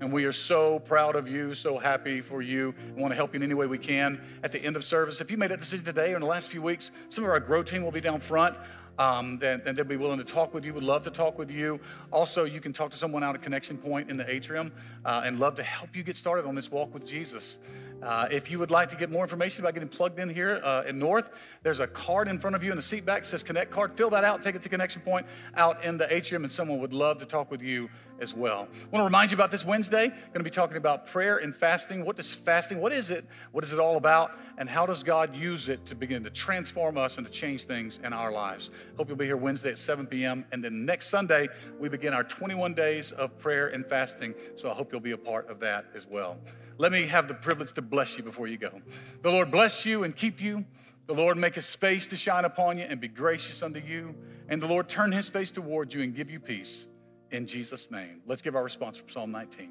And 0.00 0.12
we 0.12 0.26
are 0.26 0.32
so 0.32 0.78
proud 0.80 1.16
of 1.16 1.26
you, 1.26 1.54
so 1.54 1.78
happy 1.78 2.20
for 2.20 2.42
you. 2.42 2.74
We 2.94 3.00
want 3.00 3.12
to 3.12 3.16
help 3.16 3.32
you 3.32 3.38
in 3.38 3.42
any 3.42 3.54
way 3.54 3.66
we 3.66 3.78
can. 3.78 4.20
At 4.42 4.52
the 4.52 4.60
end 4.60 4.76
of 4.76 4.84
service, 4.84 5.22
if 5.22 5.30
you 5.30 5.38
made 5.38 5.50
that 5.50 5.60
decision 5.60 5.86
today 5.86 6.12
or 6.12 6.16
in 6.16 6.20
the 6.20 6.28
last 6.28 6.50
few 6.50 6.60
weeks, 6.60 6.90
some 7.08 7.24
of 7.24 7.30
our 7.30 7.40
grow 7.40 7.62
team 7.62 7.82
will 7.82 7.90
be 7.90 8.02
down 8.02 8.20
front. 8.20 8.56
Um, 8.98 9.38
then, 9.38 9.62
then 9.64 9.74
they'll 9.74 9.84
be 9.84 9.96
willing 9.96 10.18
to 10.18 10.24
talk 10.24 10.54
with 10.54 10.64
you. 10.64 10.74
Would 10.74 10.82
love 10.82 11.02
to 11.04 11.10
talk 11.10 11.38
with 11.38 11.50
you. 11.50 11.80
Also, 12.12 12.44
you 12.44 12.60
can 12.60 12.72
talk 12.72 12.90
to 12.90 12.96
someone 12.96 13.22
out 13.22 13.34
at 13.34 13.42
Connection 13.42 13.76
Point 13.76 14.10
in 14.10 14.16
the 14.16 14.30
atrium, 14.30 14.72
uh, 15.04 15.22
and 15.24 15.38
love 15.38 15.54
to 15.56 15.62
help 15.62 15.94
you 15.94 16.02
get 16.02 16.16
started 16.16 16.46
on 16.46 16.54
this 16.54 16.70
walk 16.70 16.92
with 16.94 17.06
Jesus. 17.06 17.58
Uh, 18.02 18.28
if 18.30 18.50
you 18.50 18.58
would 18.58 18.70
like 18.70 18.88
to 18.90 18.96
get 18.96 19.10
more 19.10 19.22
information 19.22 19.64
about 19.64 19.74
getting 19.74 19.88
plugged 19.88 20.18
in 20.18 20.28
here 20.28 20.60
uh, 20.62 20.84
in 20.86 20.98
North, 20.98 21.30
there's 21.62 21.80
a 21.80 21.86
card 21.86 22.28
in 22.28 22.38
front 22.38 22.54
of 22.54 22.62
you 22.62 22.70
in 22.70 22.76
the 22.76 22.82
seat 22.82 23.06
back 23.06 23.24
says 23.24 23.42
Connect 23.42 23.70
Card. 23.70 23.96
Fill 23.96 24.10
that 24.10 24.22
out, 24.22 24.42
take 24.42 24.54
it 24.54 24.62
to 24.62 24.68
Connection 24.68 25.02
Point 25.02 25.26
out 25.56 25.82
in 25.82 25.96
the 25.96 26.12
atrium, 26.14 26.44
and 26.44 26.52
someone 26.52 26.78
would 26.80 26.92
love 26.92 27.18
to 27.18 27.26
talk 27.26 27.50
with 27.50 27.62
you 27.62 27.88
as 28.20 28.34
well. 28.34 28.68
I 28.72 28.88
want 28.90 29.00
to 29.00 29.04
remind 29.04 29.30
you 29.30 29.36
about 29.36 29.50
this 29.50 29.64
Wednesday. 29.64 30.08
Going 30.08 30.32
to 30.34 30.42
be 30.42 30.50
talking 30.50 30.76
about 30.76 31.06
prayer 31.06 31.38
and 31.38 31.54
fasting. 31.54 32.04
What 32.04 32.16
does 32.16 32.32
fasting? 32.34 32.80
What 32.80 32.92
is 32.92 33.10
it? 33.10 33.24
What 33.52 33.64
is 33.64 33.72
it 33.72 33.78
all 33.78 33.96
about? 33.96 34.32
And 34.58 34.68
how 34.68 34.86
does 34.86 35.02
God 35.02 35.34
use 35.34 35.68
it 35.68 35.84
to 35.86 35.94
begin 35.94 36.24
to 36.24 36.30
transform 36.30 36.96
us 36.96 37.18
and 37.18 37.26
to 37.26 37.32
change 37.32 37.64
things 37.64 37.98
in 38.04 38.12
our 38.12 38.32
lives? 38.32 38.70
Hope 38.96 39.08
you'll 39.08 39.16
be 39.16 39.26
here 39.26 39.36
Wednesday 39.36 39.70
at 39.70 39.78
7 39.78 40.06
p.m. 40.06 40.44
And 40.52 40.62
then 40.62 40.84
next 40.84 41.08
Sunday 41.08 41.48
we 41.78 41.88
begin 41.88 42.14
our 42.14 42.24
21 42.24 42.74
days 42.74 43.12
of 43.12 43.36
prayer 43.38 43.68
and 43.68 43.86
fasting. 43.86 44.34
So 44.54 44.70
I 44.70 44.74
hope 44.74 44.92
you'll 44.92 45.00
be 45.00 45.12
a 45.12 45.18
part 45.18 45.48
of 45.50 45.60
that 45.60 45.86
as 45.94 46.06
well. 46.06 46.38
Let 46.78 46.92
me 46.92 47.06
have 47.06 47.28
the 47.28 47.34
privilege 47.34 47.72
to 47.72 47.82
bless 47.82 48.18
you 48.18 48.24
before 48.24 48.46
you 48.46 48.58
go. 48.58 48.70
The 49.22 49.30
Lord 49.30 49.50
bless 49.50 49.86
you 49.86 50.04
and 50.04 50.14
keep 50.14 50.40
you. 50.40 50.64
The 51.06 51.14
Lord 51.14 51.36
make 51.36 51.54
his 51.54 51.74
face 51.74 52.06
to 52.08 52.16
shine 52.16 52.44
upon 52.44 52.78
you 52.78 52.84
and 52.84 53.00
be 53.00 53.08
gracious 53.08 53.62
unto 53.62 53.80
you. 53.80 54.14
And 54.48 54.60
the 54.60 54.66
Lord 54.66 54.88
turn 54.88 55.12
his 55.12 55.28
face 55.28 55.50
toward 55.50 55.94
you 55.94 56.02
and 56.02 56.14
give 56.14 56.30
you 56.30 56.40
peace 56.40 56.88
in 57.30 57.46
Jesus' 57.46 57.90
name. 57.90 58.20
Let's 58.26 58.42
give 58.42 58.56
our 58.56 58.64
response 58.64 58.96
from 58.96 59.08
Psalm 59.08 59.32
19. 59.32 59.70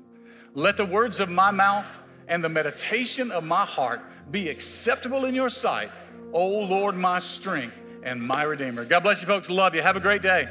Let 0.54 0.78
the 0.78 0.86
words 0.86 1.20
of 1.20 1.30
my 1.30 1.52
mouth 1.52 1.86
and 2.28 2.44
the 2.44 2.50
meditation 2.50 3.32
of 3.32 3.44
my 3.44 3.66
heart 3.66 4.02
be 4.32 4.50
acceptable 4.50 5.26
in 5.26 5.36
your 5.36 5.50
sight, 5.50 5.92
O 6.34 6.48
Lord, 6.48 6.96
my 6.96 7.20
strength 7.20 7.76
and 8.04 8.22
my 8.22 8.44
redeemer. 8.44 8.86
God 8.86 9.02
bless 9.02 9.22
you, 9.22 9.28
folks. 9.28 9.50
Love 9.50 9.76
you. 9.76 9.82
Have 9.82 9.96
a 9.96 10.00
great 10.00 10.22
day. 10.22 10.48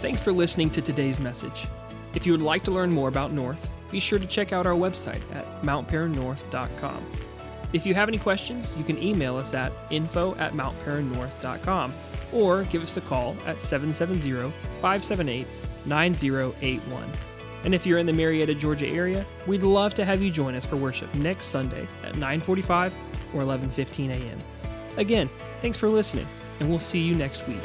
Thanks 0.00 0.22
for 0.22 0.32
listening 0.32 0.70
to 0.70 0.82
today's 0.82 1.20
message. 1.20 1.66
If 2.14 2.26
you 2.26 2.32
would 2.32 2.42
like 2.42 2.64
to 2.64 2.70
learn 2.70 2.90
more 2.90 3.08
about 3.08 3.32
North, 3.32 3.70
be 3.90 4.00
sure 4.00 4.18
to 4.18 4.26
check 4.26 4.52
out 4.52 4.66
our 4.66 4.74
website 4.74 5.22
at 5.34 5.62
mountparannorth.com. 5.62 7.06
If 7.72 7.86
you 7.86 7.94
have 7.94 8.08
any 8.08 8.18
questions, 8.18 8.74
you 8.76 8.84
can 8.84 9.00
email 9.00 9.36
us 9.36 9.54
at 9.54 9.72
info 9.90 10.34
at 10.36 10.54
mountparannorth.com 10.54 11.92
or 12.32 12.64
give 12.64 12.82
us 12.82 12.96
a 12.96 13.00
call 13.00 13.36
at 13.46 13.60
770 13.60 14.50
578 14.80 15.46
9081. 15.86 17.10
And 17.64 17.74
if 17.74 17.86
you're 17.86 17.98
in 17.98 18.06
the 18.06 18.12
Marietta, 18.12 18.54
Georgia 18.54 18.88
area, 18.88 19.26
we'd 19.46 19.62
love 19.62 19.94
to 19.94 20.04
have 20.04 20.22
you 20.22 20.30
join 20.30 20.54
us 20.54 20.64
for 20.64 20.76
worship 20.76 21.14
next 21.14 21.46
Sunday 21.46 21.86
at 22.02 22.14
9:45 22.14 22.94
or 23.34 23.42
11:15 23.42 24.10
a.m. 24.10 24.38
Again, 24.96 25.28
thanks 25.60 25.76
for 25.76 25.88
listening, 25.88 26.26
and 26.58 26.68
we'll 26.68 26.78
see 26.78 27.00
you 27.00 27.14
next 27.14 27.46
week. 27.46 27.60